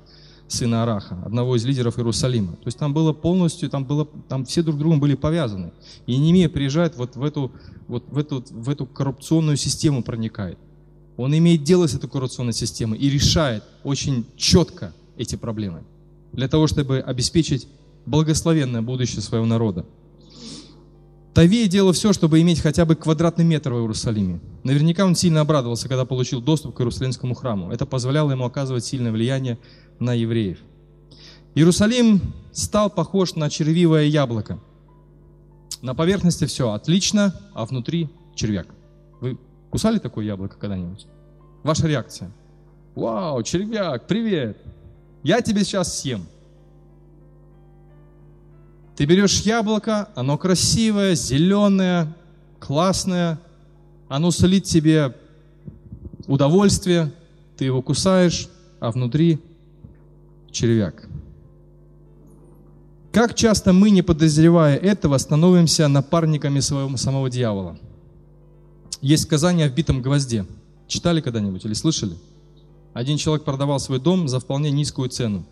[0.52, 2.52] сына Араха, одного из лидеров Иерусалима.
[2.52, 5.72] То есть там было полностью, там, было, там все друг другом были повязаны.
[6.06, 7.52] И Неемия приезжает вот в эту,
[7.88, 10.58] вот в эту, в эту коррупционную систему проникает.
[11.16, 15.82] Он имеет дело с этой коррупционной системой и решает очень четко эти проблемы
[16.32, 17.68] для того, чтобы обеспечить
[18.06, 19.86] благословенное будущее своего народа.
[21.34, 24.40] Тавей делал все, чтобы иметь хотя бы квадратный метр в Иерусалиме.
[24.64, 27.72] Наверняка он сильно обрадовался, когда получил доступ к Иерусалимскому храму.
[27.72, 29.58] Это позволяло ему оказывать сильное влияние
[29.98, 30.58] на евреев.
[31.54, 32.20] Иерусалим
[32.52, 34.58] стал похож на червивое яблоко.
[35.80, 38.66] На поверхности все отлично, а внутри червяк.
[39.20, 39.38] Вы
[39.70, 41.06] кусали такое яблоко когда-нибудь?
[41.62, 42.30] Ваша реакция?
[42.94, 44.58] Вау, червяк, привет!
[45.22, 46.26] Я тебе сейчас съем.
[49.02, 52.14] Ты берешь яблоко, оно красивое, зеленое,
[52.60, 53.40] классное,
[54.08, 55.16] оно солит тебе
[56.28, 57.12] удовольствие,
[57.56, 58.46] ты его кусаешь,
[58.78, 59.40] а внутри
[60.52, 61.08] червяк.
[63.10, 67.76] Как часто мы, не подозревая этого, становимся напарниками своего самого дьявола?
[69.00, 70.46] Есть сказание о вбитом гвозде.
[70.86, 72.16] Читали когда-нибудь или слышали?
[72.92, 75.44] Один человек продавал свой дом за вполне низкую цену,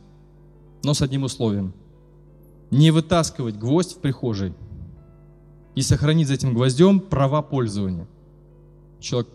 [0.85, 1.75] но с одним условием.
[2.71, 4.55] Не вытаскивать гвоздь в прихожей
[5.75, 8.07] и сохранить за этим гвоздем права пользования.
[9.01, 9.29] Человек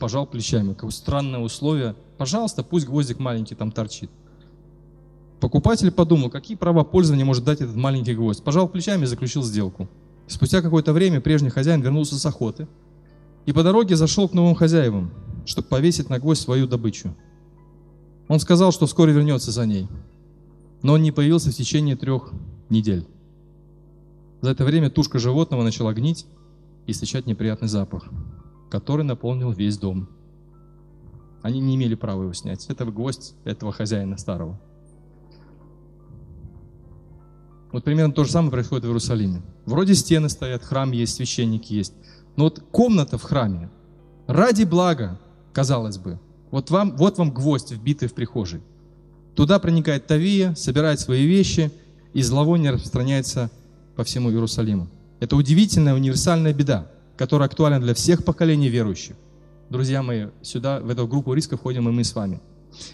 [0.00, 0.72] пожал плечами.
[0.72, 1.94] Какое странное условие.
[2.18, 4.10] Пожалуйста, пусть гвоздик маленький там торчит.
[5.40, 8.42] Покупатель подумал, какие права пользования может дать этот маленький гвоздь.
[8.42, 9.88] Пожал плечами и заключил сделку.
[10.26, 12.68] Спустя какое-то время прежний хозяин вернулся с охоты
[13.46, 15.10] и по дороге зашел к новым хозяевам,
[15.44, 17.14] чтобы повесить на гвоздь свою добычу.
[18.28, 19.88] Он сказал, что вскоре вернется за ней,
[20.82, 22.32] но он не появился в течение трех
[22.70, 23.06] недель.
[24.40, 26.26] За это время тушка животного начала гнить
[26.86, 28.08] и источать неприятный запах,
[28.70, 30.08] который наполнил весь дом.
[31.42, 32.66] Они не имели права его снять.
[32.68, 34.60] Это гвоздь этого хозяина старого.
[37.72, 39.42] Вот примерно то же самое происходит в Иерусалиме.
[39.64, 41.94] Вроде стены стоят, храм есть, священники есть.
[42.36, 43.70] Но вот комната в храме
[44.26, 45.20] ради блага,
[45.52, 46.18] казалось бы,
[46.50, 48.60] вот вам, вот вам гвоздь, вбитый в прихожей.
[49.34, 51.70] Туда проникает Тавия, собирает свои вещи,
[52.12, 53.50] и зловоние распространяется
[53.96, 54.88] по всему Иерусалиму.
[55.20, 59.16] Это удивительная универсальная беда, которая актуальна для всех поколений верующих.
[59.68, 62.40] Друзья мои, сюда, в эту группу риска входим и мы с вами.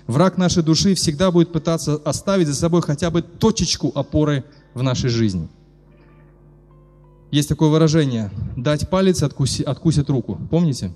[0.06, 5.10] Враг нашей души всегда будет пытаться оставить за собой хотя бы точечку опоры в нашей
[5.10, 5.48] жизни.
[7.30, 10.38] Есть такое выражение «дать палец, откуси, откусит руку».
[10.50, 10.92] Помните?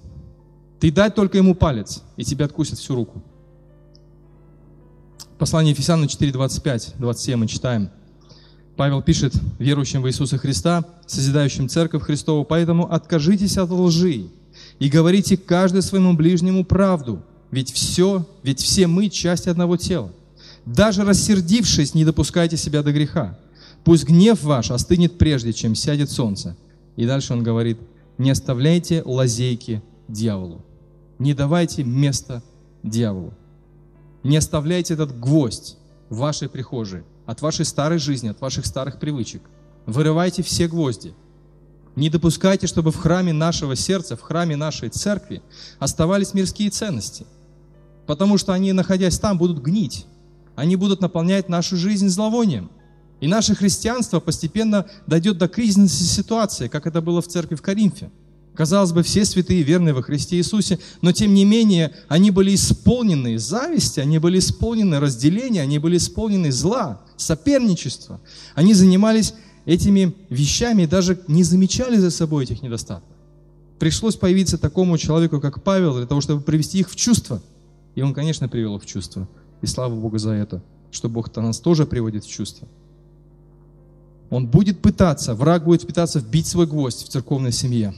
[0.79, 3.23] Ты дай только ему палец, и тебе откусят всю руку.
[5.39, 7.91] Послание Ефесянам 4, 25, 27 мы читаем.
[8.81, 14.29] Павел пишет верующим в Иисуса Христа, созидающим церковь Христову, поэтому откажитесь от лжи
[14.79, 20.11] и говорите каждый своему ближнему правду, ведь все, ведь все мы часть одного тела.
[20.65, 23.39] Даже рассердившись, не допускайте себя до греха.
[23.85, 26.57] Пусть гнев ваш остынет прежде, чем сядет солнце.
[26.97, 27.77] И дальше он говорит,
[28.17, 30.65] не оставляйте лазейки дьяволу.
[31.19, 32.43] Не давайте места
[32.83, 33.35] дьяволу.
[34.23, 35.77] Не оставляйте этот гвоздь
[36.09, 39.43] в вашей прихожей от вашей старой жизни, от ваших старых привычек.
[39.87, 41.15] Вырывайте все гвозди.
[41.95, 45.41] Не допускайте, чтобы в храме нашего сердца, в храме нашей церкви
[45.79, 47.25] оставались мирские ценности.
[48.09, 50.07] Потому что они, находясь там, будут гнить.
[50.57, 52.69] Они будут наполнять нашу жизнь зловонием.
[53.21, 58.11] И наше христианство постепенно дойдет до кризисной ситуации, как это было в церкви в Коринфе.
[58.61, 63.39] Казалось бы, все святые, верные во Христе Иисусе, но тем не менее они были исполнены
[63.39, 68.21] зависти, они были исполнены разделения, они были исполнены зла, соперничества.
[68.55, 69.33] Они занимались
[69.65, 73.09] этими вещами и даже не замечали за собой этих недостатков.
[73.79, 77.41] Пришлось появиться такому человеку, как Павел, для того, чтобы привести их в чувство.
[77.95, 79.27] И он, конечно, привел их в чувство.
[79.63, 82.69] И слава Богу за это, что Бог-то нас тоже приводит в чувство.
[84.29, 87.95] Он будет пытаться, враг будет пытаться вбить свой гвоздь в церковной семье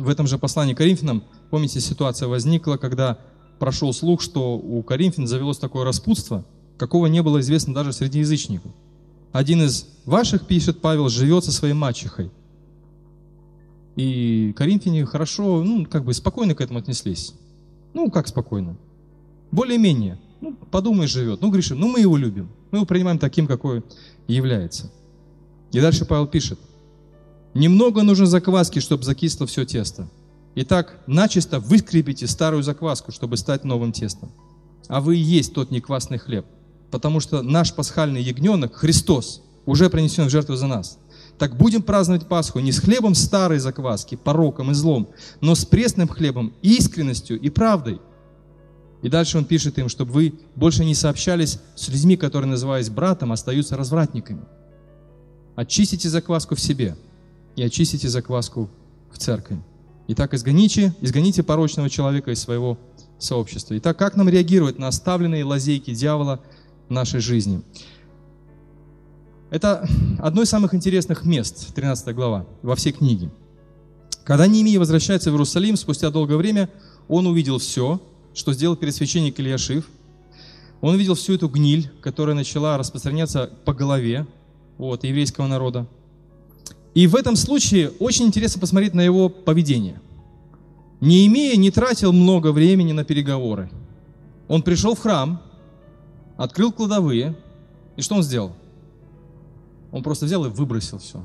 [0.00, 3.18] в этом же послании Коринфянам, помните, ситуация возникла, когда
[3.58, 6.44] прошел слух, что у Коринфян завелось такое распутство,
[6.78, 8.72] какого не было известно даже среди язычников.
[9.32, 12.30] Один из ваших, пишет Павел, живет со своей мачехой.
[13.96, 17.34] И коринфяне хорошо, ну, как бы спокойно к этому отнеслись.
[17.94, 18.76] Ну, как спокойно?
[19.50, 20.18] Более-менее.
[20.40, 21.40] Ну, подумай, живет.
[21.40, 21.80] Ну, грешим.
[21.80, 22.50] Ну, мы его любим.
[22.70, 23.82] Мы его принимаем таким, какой
[24.26, 24.92] является.
[25.72, 26.58] И дальше Павел пишет.
[27.56, 30.10] Немного нужно закваски, чтобы закисло все тесто.
[30.56, 34.30] Итак, начисто выскребите старую закваску, чтобы стать новым тестом.
[34.88, 36.44] А вы и есть тот неквасный хлеб,
[36.90, 40.98] потому что наш пасхальный ягненок, Христос, уже принесен в жертву за нас.
[41.38, 45.08] Так будем праздновать Пасху не с хлебом старой закваски, пороком и злом,
[45.40, 48.02] но с пресным хлебом, искренностью и правдой.
[49.00, 53.32] И дальше он пишет им, чтобы вы больше не сообщались с людьми, которые, называясь братом,
[53.32, 54.42] остаются развратниками.
[55.54, 56.98] Очистите закваску в себе
[57.56, 58.68] и очистите закваску
[59.10, 59.58] в церкви.
[60.08, 62.78] Итак, изгоните, изгоните порочного человека из своего
[63.18, 63.76] сообщества.
[63.78, 66.40] Итак, как нам реагировать на оставленные лазейки дьявола
[66.88, 67.62] в нашей жизни?
[69.50, 69.88] Это
[70.18, 73.30] одно из самых интересных мест, 13 глава, во всей книге.
[74.24, 76.68] Когда Неемия возвращается в Иерусалим, спустя долгое время
[77.08, 78.00] он увидел все,
[78.34, 79.88] что сделал пересвященник Ильяшив.
[80.80, 84.26] Он увидел всю эту гниль, которая начала распространяться по голове
[84.78, 85.86] вот, еврейского народа.
[86.96, 90.00] И в этом случае очень интересно посмотреть на его поведение.
[91.02, 93.70] Неемия не тратил много времени на переговоры.
[94.48, 95.42] Он пришел в храм,
[96.38, 97.36] открыл кладовые,
[97.96, 98.52] и что он сделал?
[99.92, 101.20] Он просто взял и выбросил все.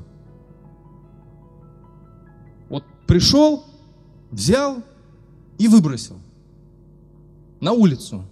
[2.68, 3.64] Вот пришел,
[4.30, 4.82] взял
[5.56, 6.18] и выбросил.
[7.60, 8.26] На улицу,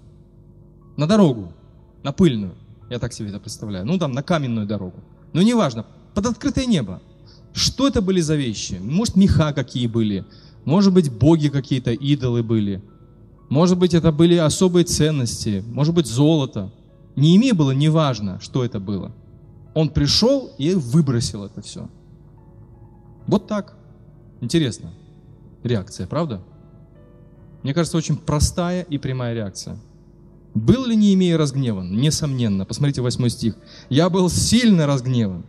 [0.99, 1.55] на дорогу,
[2.03, 2.55] на пыльную.
[2.91, 3.87] Я так себе это представляю.
[3.87, 5.01] Ну, там, на каменную дорогу.
[5.33, 7.01] Но неважно, под открытое небо.
[7.53, 8.79] Что это были за вещи?
[8.81, 10.25] Может, меха какие были,
[10.65, 12.83] может быть, боги какие-то, идолы были,
[13.49, 16.73] может быть, это были особые ценности, может быть, золото.
[17.17, 19.13] Не ими было неважно, что это было.
[19.75, 21.89] Он пришел и выбросил это все.
[23.27, 23.77] Вот так.
[24.41, 24.93] Интересно.
[25.65, 26.43] Реакция, правда?
[27.65, 29.77] Мне кажется, очень простая и прямая реакция.
[30.55, 31.97] Был ли Неемия разгневан?
[31.97, 32.65] Несомненно.
[32.65, 33.57] Посмотрите восьмой стих.
[33.89, 35.45] «Я был сильно разгневан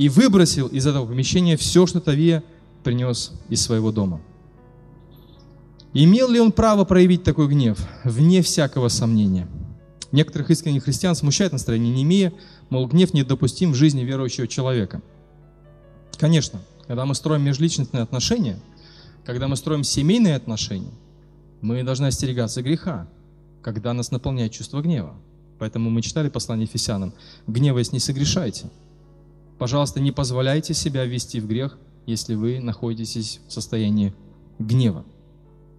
[0.00, 2.42] и выбросил из этого помещения все, что Тавия
[2.82, 4.22] принес из своего дома».
[5.92, 7.78] Имел ли он право проявить такой гнев?
[8.04, 9.46] Вне всякого сомнения.
[10.10, 12.32] Некоторых искренних христиан смущает настроение Неемия,
[12.70, 15.02] мол, гнев недопустим в жизни верующего человека.
[16.16, 18.58] Конечно, когда мы строим межличностные отношения,
[19.26, 20.94] когда мы строим семейные отношения,
[21.60, 23.06] мы должны остерегаться греха,
[23.60, 25.14] когда нас наполняет чувство гнева.
[25.58, 27.12] Поэтому мы читали послание Ефесянам.
[27.46, 28.70] «Гневаясь, не согрешайте».
[29.60, 34.14] Пожалуйста, не позволяйте себя ввести в грех, если вы находитесь в состоянии
[34.58, 35.04] гнева.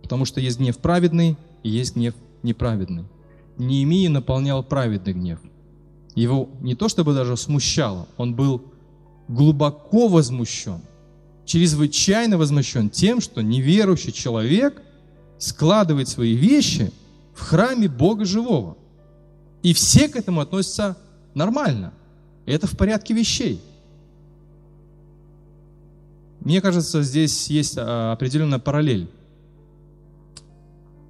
[0.03, 2.13] Потому что есть гнев праведный и есть гнев
[2.43, 3.05] неправедный.
[3.57, 5.39] Неемия наполнял праведный гнев.
[6.13, 8.61] Его не то чтобы даже смущало, он был
[9.27, 10.81] глубоко возмущен,
[11.45, 14.79] чрезвычайно возмущен тем, что неверующий человек
[15.39, 16.91] складывает свои вещи
[17.33, 18.77] в храме Бога живого.
[19.63, 20.97] И все к этому относятся
[21.33, 21.93] нормально.
[22.45, 23.59] Это в порядке вещей.
[26.41, 29.09] Мне кажется, здесь есть а, определенная параллель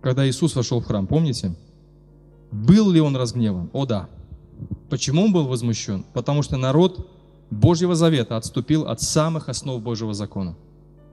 [0.01, 1.55] когда Иисус вошел в храм, помните?
[2.51, 3.69] Был ли он разгневан?
[3.71, 4.09] О да.
[4.89, 6.03] Почему он был возмущен?
[6.13, 7.09] Потому что народ
[7.49, 10.55] Божьего Завета отступил от самых основ Божьего закона.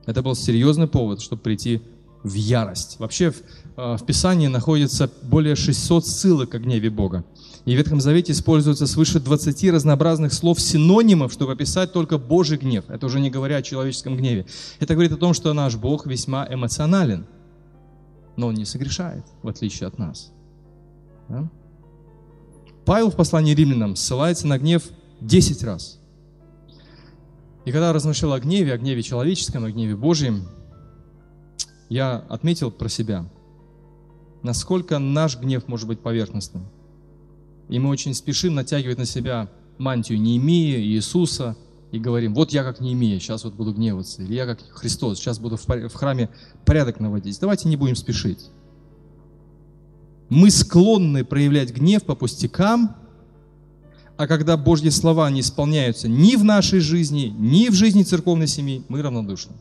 [0.06, 1.82] Это был серьезный повод, чтобы прийти
[2.24, 2.98] в ярость.
[2.98, 3.42] Вообще в,
[3.76, 7.24] э, в Писании находится более 600 ссылок о гневе Бога.
[7.68, 12.84] И в Ветхом Завете используется свыше 20 разнообразных слов синонимов, чтобы описать только Божий гнев.
[12.88, 14.46] Это уже не говоря о человеческом гневе.
[14.80, 17.26] Это говорит о том, что наш Бог весьма эмоционален–
[18.38, 20.32] но он не согрешает, в отличие от нас.
[21.28, 21.50] Да?
[22.86, 24.84] Павел в послании римлянам ссылается на гнев
[25.20, 25.98] 10 раз.
[27.64, 30.48] И когда размышлял о гневе, о гневе человеческом, о гневе Божьем,
[31.88, 33.28] я отметил про себя,
[34.44, 36.68] насколько наш гнев может быть поверхностным.
[37.68, 39.48] И мы очень спешим натягивать на себя
[39.78, 41.56] мантию Неемии, Иисуса–
[41.90, 45.18] и говорим, вот я как не имею, сейчас вот буду гневаться, или я как Христос,
[45.18, 46.28] сейчас буду в храме
[46.66, 47.38] порядок наводить.
[47.40, 48.50] Давайте не будем спешить.
[50.28, 52.94] Мы склонны проявлять гнев по пустякам,
[54.18, 58.84] а когда Божьи слова не исполняются ни в нашей жизни, ни в жизни церковной семьи,
[58.88, 59.54] мы равнодушны.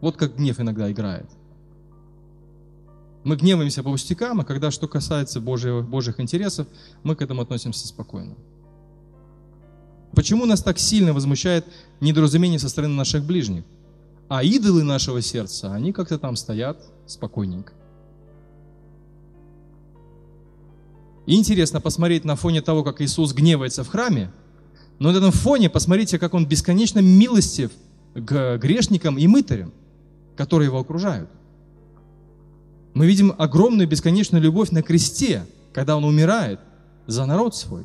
[0.00, 1.28] Вот как гнев иногда играет.
[3.24, 6.66] Мы гневаемся по пустякам, а когда что касается Божьих, Божьих интересов,
[7.02, 8.34] мы к этому относимся спокойно.
[10.14, 11.64] Почему нас так сильно возмущает
[12.00, 13.64] недоразумение со стороны наших ближних?
[14.28, 17.72] А идолы нашего сердца, они как-то там стоят спокойненько.
[21.26, 24.30] И интересно посмотреть на фоне того, как Иисус гневается в храме,
[24.98, 27.70] но на этом фоне посмотрите, как Он бесконечно милостив
[28.14, 29.72] к грешникам и мытарям,
[30.36, 31.30] которые его окружают.
[32.94, 36.60] Мы видим огромную бесконечную любовь на кресте, когда Он умирает
[37.06, 37.84] за народ свой.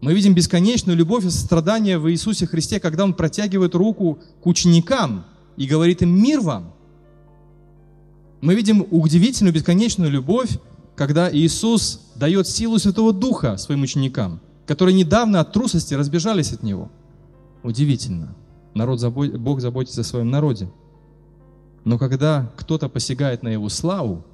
[0.00, 5.24] Мы видим бесконечную любовь и сострадание в Иисусе Христе, когда Он протягивает руку к ученикам
[5.56, 6.72] и говорит им «Мир вам!».
[8.40, 10.58] Мы видим удивительную бесконечную любовь,
[10.94, 16.90] когда Иисус дает силу Святого Духа своим ученикам, которые недавно от трусости разбежались от Него.
[17.62, 18.36] Удивительно.
[18.74, 20.68] Народ забо- Бог заботится о своем народе.
[21.84, 24.24] Но когда кто-то посягает на его славу,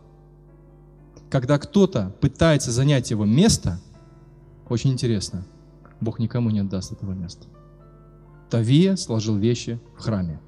[1.28, 3.80] когда кто-то пытается занять его место,
[4.68, 5.44] очень интересно,
[6.00, 7.46] Бог никому не отдаст этого места.
[8.48, 10.40] Тавия сложил вещи в храме.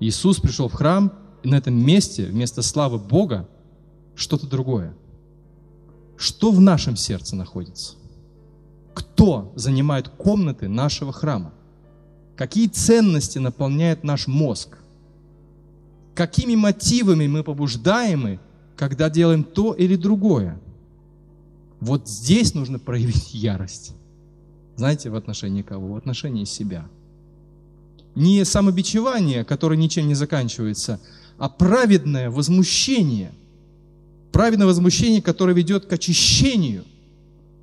[0.00, 3.48] Иисус пришел в храм, и на этом месте вместо славы Бога
[4.14, 4.94] что-то другое.
[6.16, 7.94] Что в нашем сердце находится?
[8.92, 11.54] Кто занимает комнаты нашего храма?
[12.36, 14.79] Какие ценности наполняет наш мозг?
[16.14, 18.40] Какими мотивами мы побуждаемы,
[18.76, 20.58] когда делаем то или другое?
[21.80, 23.94] Вот здесь нужно проявить ярость.
[24.76, 25.94] Знаете, в отношении кого?
[25.94, 26.86] В отношении себя.
[28.14, 31.00] Не самобичевание, которое ничем не заканчивается,
[31.38, 33.32] а праведное возмущение.
[34.32, 36.84] Праведное возмущение, которое ведет к очищению,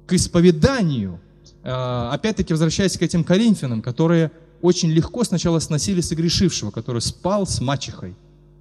[0.05, 1.19] к исповеданию.
[1.63, 4.31] А, опять-таки, возвращаясь к этим коринфянам, которые
[4.61, 8.15] очень легко сначала сносили согрешившего, который спал с мачехой.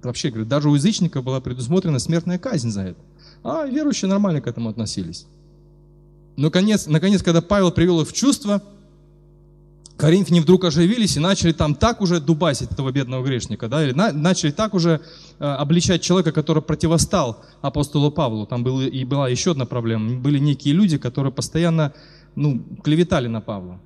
[0.07, 2.99] Вообще, говорю, даже у язычника была предусмотрена смертная казнь за это.
[3.43, 5.25] А верующие нормально к этому относились.
[6.37, 8.61] Но наконец, наконец, когда Павел привел их в чувство,
[9.97, 14.11] Коринфяне вдруг оживились и начали там так уже дубасить этого бедного грешника, да, или на,
[14.13, 15.01] начали так уже
[15.39, 18.45] э, обличать человека, который противостал апостолу Павлу.
[18.45, 20.19] Там было, и была еще одна проблема.
[20.19, 21.93] Были некие люди, которые постоянно
[22.35, 23.79] ну, клеветали на Павла.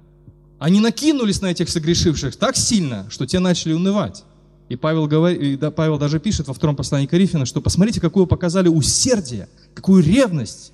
[0.59, 4.26] Они накинулись на этих согрешивших так сильно, что те начали унывать.
[4.72, 8.69] И Павел, говорит, и Павел даже пишет во втором послании Коринфяна, что посмотрите, какую показали
[8.69, 10.72] усердие, какую ревность.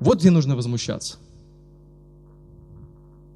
[0.00, 1.18] Вот где нужно возмущаться.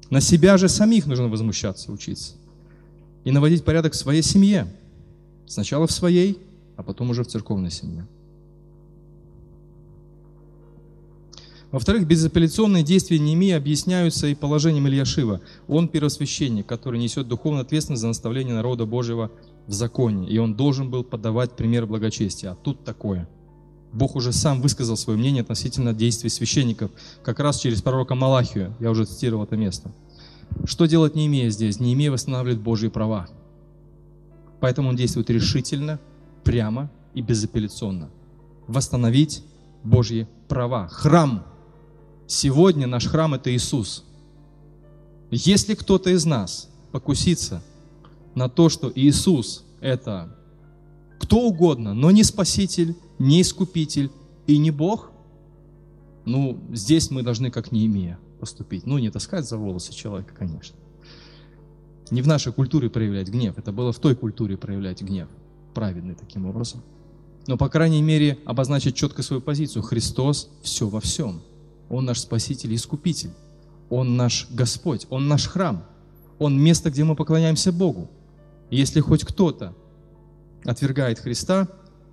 [0.09, 2.33] На себя же самих нужно возмущаться, учиться.
[3.23, 4.67] И наводить порядок в своей семье.
[5.47, 6.37] Сначала в своей,
[6.75, 8.05] а потом уже в церковной семье.
[11.71, 15.39] Во-вторых, безапелляционные действия Неемии объясняются и положением Ильяшива.
[15.67, 19.31] Он первосвященник, который несет духовную ответственность за наставление народа Божьего
[19.67, 20.27] в законе.
[20.27, 22.51] И он должен был подавать пример благочестия.
[22.51, 23.27] А тут такое.
[23.93, 26.91] Бог уже сам высказал свое мнение относительно действий священников,
[27.23, 28.73] как раз через пророка Малахию.
[28.79, 29.91] Я уже цитировал это место.
[30.65, 31.79] Что делать Неемия здесь?
[31.79, 33.27] Неемия восстанавливает Божьи права.
[34.59, 35.99] Поэтому он действует решительно,
[36.43, 38.09] прямо и безапелляционно.
[38.67, 39.43] Восстановить
[39.83, 40.87] Божьи права.
[40.87, 41.45] Храм.
[42.33, 44.05] Сегодня наш храм– это Иисус.
[45.31, 47.61] Если кто-то из нас покусится
[48.35, 50.33] на то, что Иисус– это
[51.19, 54.11] кто угодно, но не Спаситель, не Искупитель
[54.47, 55.11] и не Бог,
[56.23, 58.85] ну, здесь мы должны как Неемия– поступить.
[58.85, 60.77] Ну, не таскать за волосы человека, конечно.
[62.11, 63.57] Не в нашей культуре проявлять гнев.
[63.57, 65.27] Это было в той культуре проявлять гнев.
[65.73, 66.81] Праведный таким образом.
[67.47, 69.83] Но, по крайней мере, обозначить четко свою позицию.
[69.83, 71.41] Христос все во всем.
[71.91, 73.31] Он наш Спаситель и Искупитель.
[73.89, 75.05] Он наш Господь.
[75.09, 75.83] Он наш храм.
[76.39, 78.09] Он место, где мы поклоняемся Богу.
[78.69, 79.75] Если хоть кто-то
[80.63, 81.67] отвергает Христа,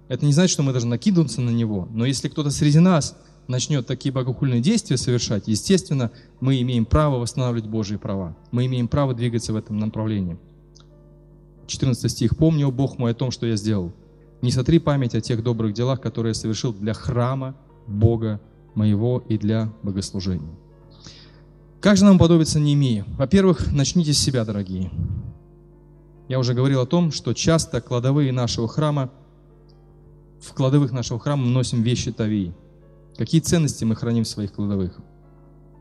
[0.08, 1.88] это не значит, что мы должны накидываться на Него.
[1.92, 3.16] Но если кто-то среди нас
[3.46, 6.10] начнет такие богохульные действия совершать, естественно,
[6.40, 8.36] мы имеем право восстанавливать Божьи права.
[8.50, 10.36] Мы имеем право двигаться в этом направлении.
[11.68, 12.36] 14 стих.
[12.36, 13.92] «Помни, о Бог мой, о том, что я сделал.
[14.42, 17.54] Не сотри память о тех добрых делах, которые я совершил для храма
[17.86, 18.40] Бога
[18.78, 20.54] моего и для богослужения».
[21.80, 23.04] Как же нам подобиться Неемии?
[23.18, 24.90] Во-первых, начните с себя, дорогие.
[26.28, 29.10] Я уже говорил о том, что часто кладовые нашего храма,
[30.40, 32.54] в кладовых нашего храма мы носим вещи Тавии–
[33.18, 35.00] Какие ценности мы храним в своих кладовых?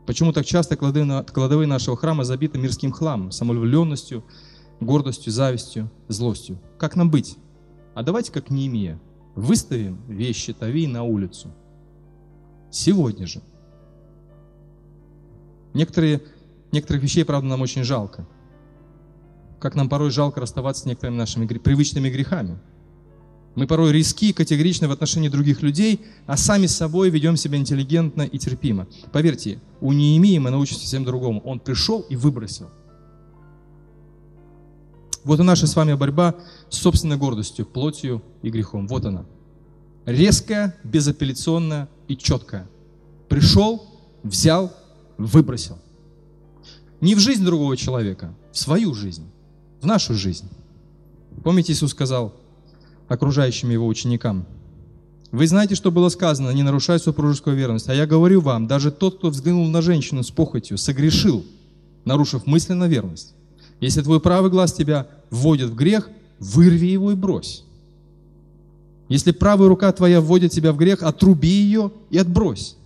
[0.06, 4.24] Почему так часто кладовые нашего храма забиты мирским хламом, самовлюбленностью,
[4.80, 6.58] гордостью, завистью, злостью?
[6.78, 7.36] Как нам быть?
[7.94, 9.00] А давайте, как Неемия,
[9.36, 11.54] выставим вещи Тавии на улицу.
[12.70, 13.40] Сегодня же.
[15.74, 16.22] Некоторые,
[16.72, 18.26] некоторых вещей, правда, нам очень жалко.
[19.60, 22.58] Как нам порой жалко расставаться с некоторыми нашими привычными грехами.
[23.54, 27.58] Мы порой риски и категоричны в отношении других людей, а сами с собой ведем себя
[27.58, 28.86] интеллигентно и терпимо.
[29.12, 31.40] Поверьте, у Неемии мы научимся всем другому.
[31.40, 32.70] Он пришел и выбросил.
[35.24, 36.36] Вот и наша с вами борьба
[36.68, 38.86] с собственной гордостью, плотью и грехом.
[38.86, 39.26] Вот она.
[40.08, 42.66] Резкая, безапелляционная и четкая.
[43.28, 43.84] Пришел,
[44.22, 44.72] взял,
[45.18, 45.76] выбросил.
[47.02, 49.26] Не в жизнь другого человека, в свою жизнь,
[49.82, 50.48] в нашу жизнь.
[51.44, 52.34] Помните, Иисус сказал,
[53.06, 54.46] окружающим его ученикам.
[55.30, 57.90] Вы знаете, что было сказано, не нарушай супружескую верность.
[57.90, 61.44] А я говорю вам, даже тот, кто взглянул на женщину с похотью, согрешил,
[62.06, 63.34] нарушив мысленно верность.
[63.78, 67.66] Если твой правый глаз тебя вводит в грех, вырви его и брось.
[69.08, 72.76] Если правая рука твоя вводит тебя в грех, отруби ее и отбрось.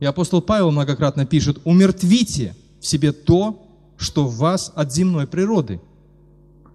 [0.00, 3.66] И апостол Павел многократно пишет, умертвите в себе то,
[3.96, 5.80] что в вас от земной природы.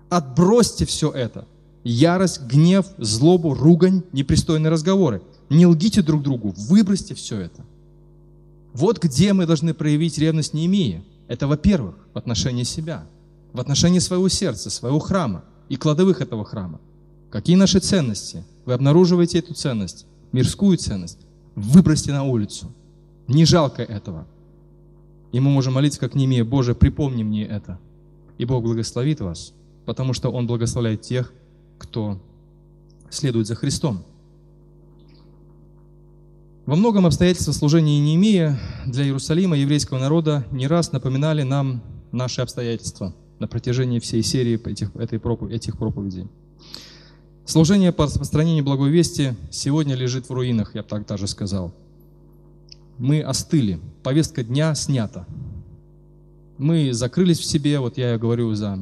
[0.09, 1.45] Отбросьте все это.
[1.83, 5.21] Ярость, гнев, злобу, ругань, непристойные разговоры.
[5.49, 7.63] Не лгите друг другу, выбросьте все это.
[8.73, 11.03] Вот где мы должны проявить ревность Неемии.
[11.27, 13.03] Это, во-первых, в отношении себя,
[13.53, 16.79] в отношении своего сердца, своего храма и кладовых этого храма.
[17.29, 18.43] Какие наши ценности?
[18.65, 21.19] Вы обнаруживаете эту ценность, мирскую ценность,
[21.55, 22.71] выбросьте на улицу.
[23.27, 24.27] Не жалко этого.
[25.31, 27.79] И мы можем молиться, как Немея, Боже, припомни мне это.
[28.39, 29.53] И Бог благословит вас,
[29.85, 31.31] потому что Он благословляет тех,
[31.77, 32.19] кто
[33.09, 34.03] следует за Христом.
[36.65, 43.13] Во многом обстоятельства служения Неемия для Иерусалима, еврейского народа, не раз напоминали нам наши обстоятельства
[43.39, 46.27] на протяжении всей серии этих, этой проповеди, этих проповедей.
[47.49, 51.73] Служение по распространению благой вести сегодня лежит в руинах, я бы так даже сказал.
[52.99, 55.25] Мы остыли, повестка дня снята.
[56.59, 58.77] Мы закрылись в себе, вот я говорю за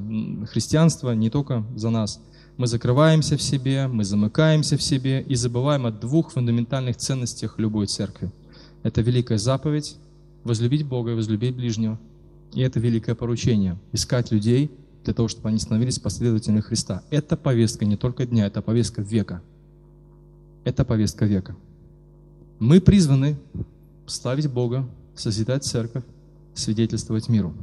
[0.51, 2.19] христианство, не только за нас–
[2.57, 7.87] мы закрываемся в себе, мы замыкаемся в себе и забываем о двух фундаментальных ценностях любой
[7.87, 8.31] церкви.
[8.83, 9.95] Это великая заповедь–
[10.43, 11.97] возлюбить Бога и возлюбить ближнего.
[12.53, 14.71] И это великое поручение– искать людей
[15.07, 17.03] для того, чтобы они становились последователями Христа.
[17.09, 19.41] Это повестка не только дня, это повестка века.
[20.63, 21.55] Это повестка века.
[22.59, 23.37] Мы призваны
[24.05, 26.03] славить Бога, созидать церковь,
[26.53, 27.53] свидетельствовать миру.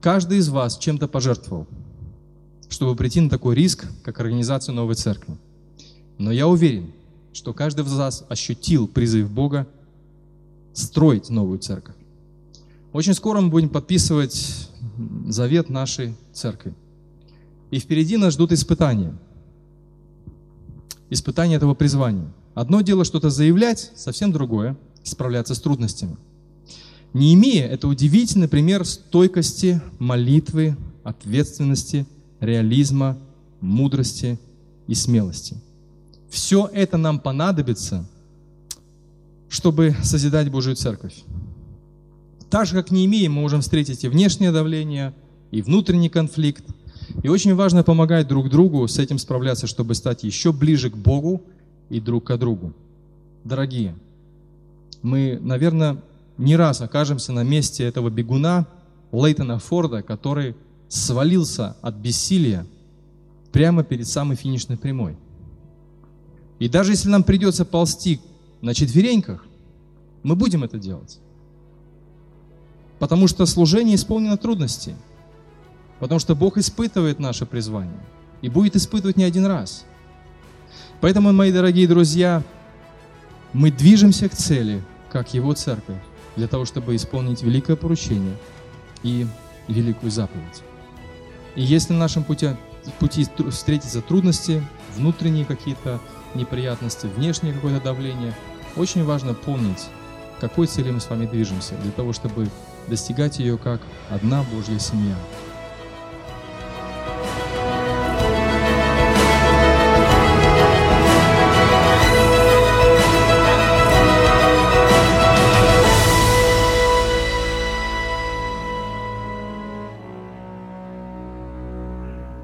[0.00, 1.66] Каждый из вас чем-то пожертвовал–
[2.68, 5.36] чтобы прийти на такой риск, как организацию новой церкви.
[6.18, 6.92] Но я уверен,
[7.32, 9.66] что каждый из вас ощутил призыв Бога
[10.74, 11.94] строить новую церковь.
[12.92, 14.70] Очень скоро мы будем подписывать
[15.26, 16.74] завет нашей церкви.
[17.70, 19.16] И впереди нас ждут испытания.
[21.10, 22.32] Испытания этого призвания.
[22.54, 26.16] Одно дело что-то заявлять, совсем другое– справляться с трудностями.
[27.12, 32.06] Неемия– это удивительный пример стойкости, молитвы, ответственности–
[32.40, 33.18] реализма,
[33.60, 34.38] мудрости
[34.86, 35.56] и смелости.
[36.30, 38.06] Все это нам понадобится,
[39.48, 41.24] чтобы созидать Божию Церковь.
[42.50, 45.14] Так же, как не имеем, мы можем встретить и внешнее давление,
[45.50, 46.64] и внутренний конфликт.
[47.22, 51.42] И очень важно помогать друг другу с этим справляться, чтобы стать еще ближе к Богу
[51.90, 52.72] и друг к другу.
[53.44, 53.94] Дорогие,
[55.02, 56.02] мы, наверное,
[56.36, 58.66] не раз окажемся на месте этого бегуна
[59.12, 60.54] Лейтона Форда, который
[60.88, 62.66] свалился от бессилия
[63.52, 65.16] прямо перед самой финишной прямой.
[66.58, 68.20] И даже если нам придется ползти
[68.60, 69.44] на четвереньках,
[70.22, 71.20] мы будем это делать.
[72.98, 74.94] Потому что служение исполнено трудностей.
[76.00, 78.00] Потому что Бог испытывает наше призвание.
[78.42, 79.84] И будет испытывать не один раз.
[81.00, 82.42] Поэтому, мои дорогие друзья,
[83.52, 85.98] мы движемся к цели, как Его церковь,
[86.36, 88.36] для того, чтобы исполнить великое поручение
[89.02, 89.26] и
[89.68, 90.62] великую заповедь.
[91.54, 92.50] И если на нашем пути,
[92.98, 94.62] пути встретятся трудности,
[94.96, 96.00] внутренние какие-то
[96.34, 98.34] неприятности, внешнее какое-то давление,
[98.76, 99.86] очень важно помнить,
[100.36, 102.48] к какой цели мы с вами движемся, для того, чтобы
[102.88, 103.80] достигать ее как
[104.10, 105.14] одна Божья семья.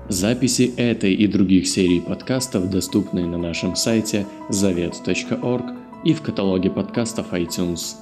[0.08, 5.64] Записи этой и других серий подкастов доступны на нашем сайте завет.орг
[6.04, 7.96] и в каталоге подкастов iTunes.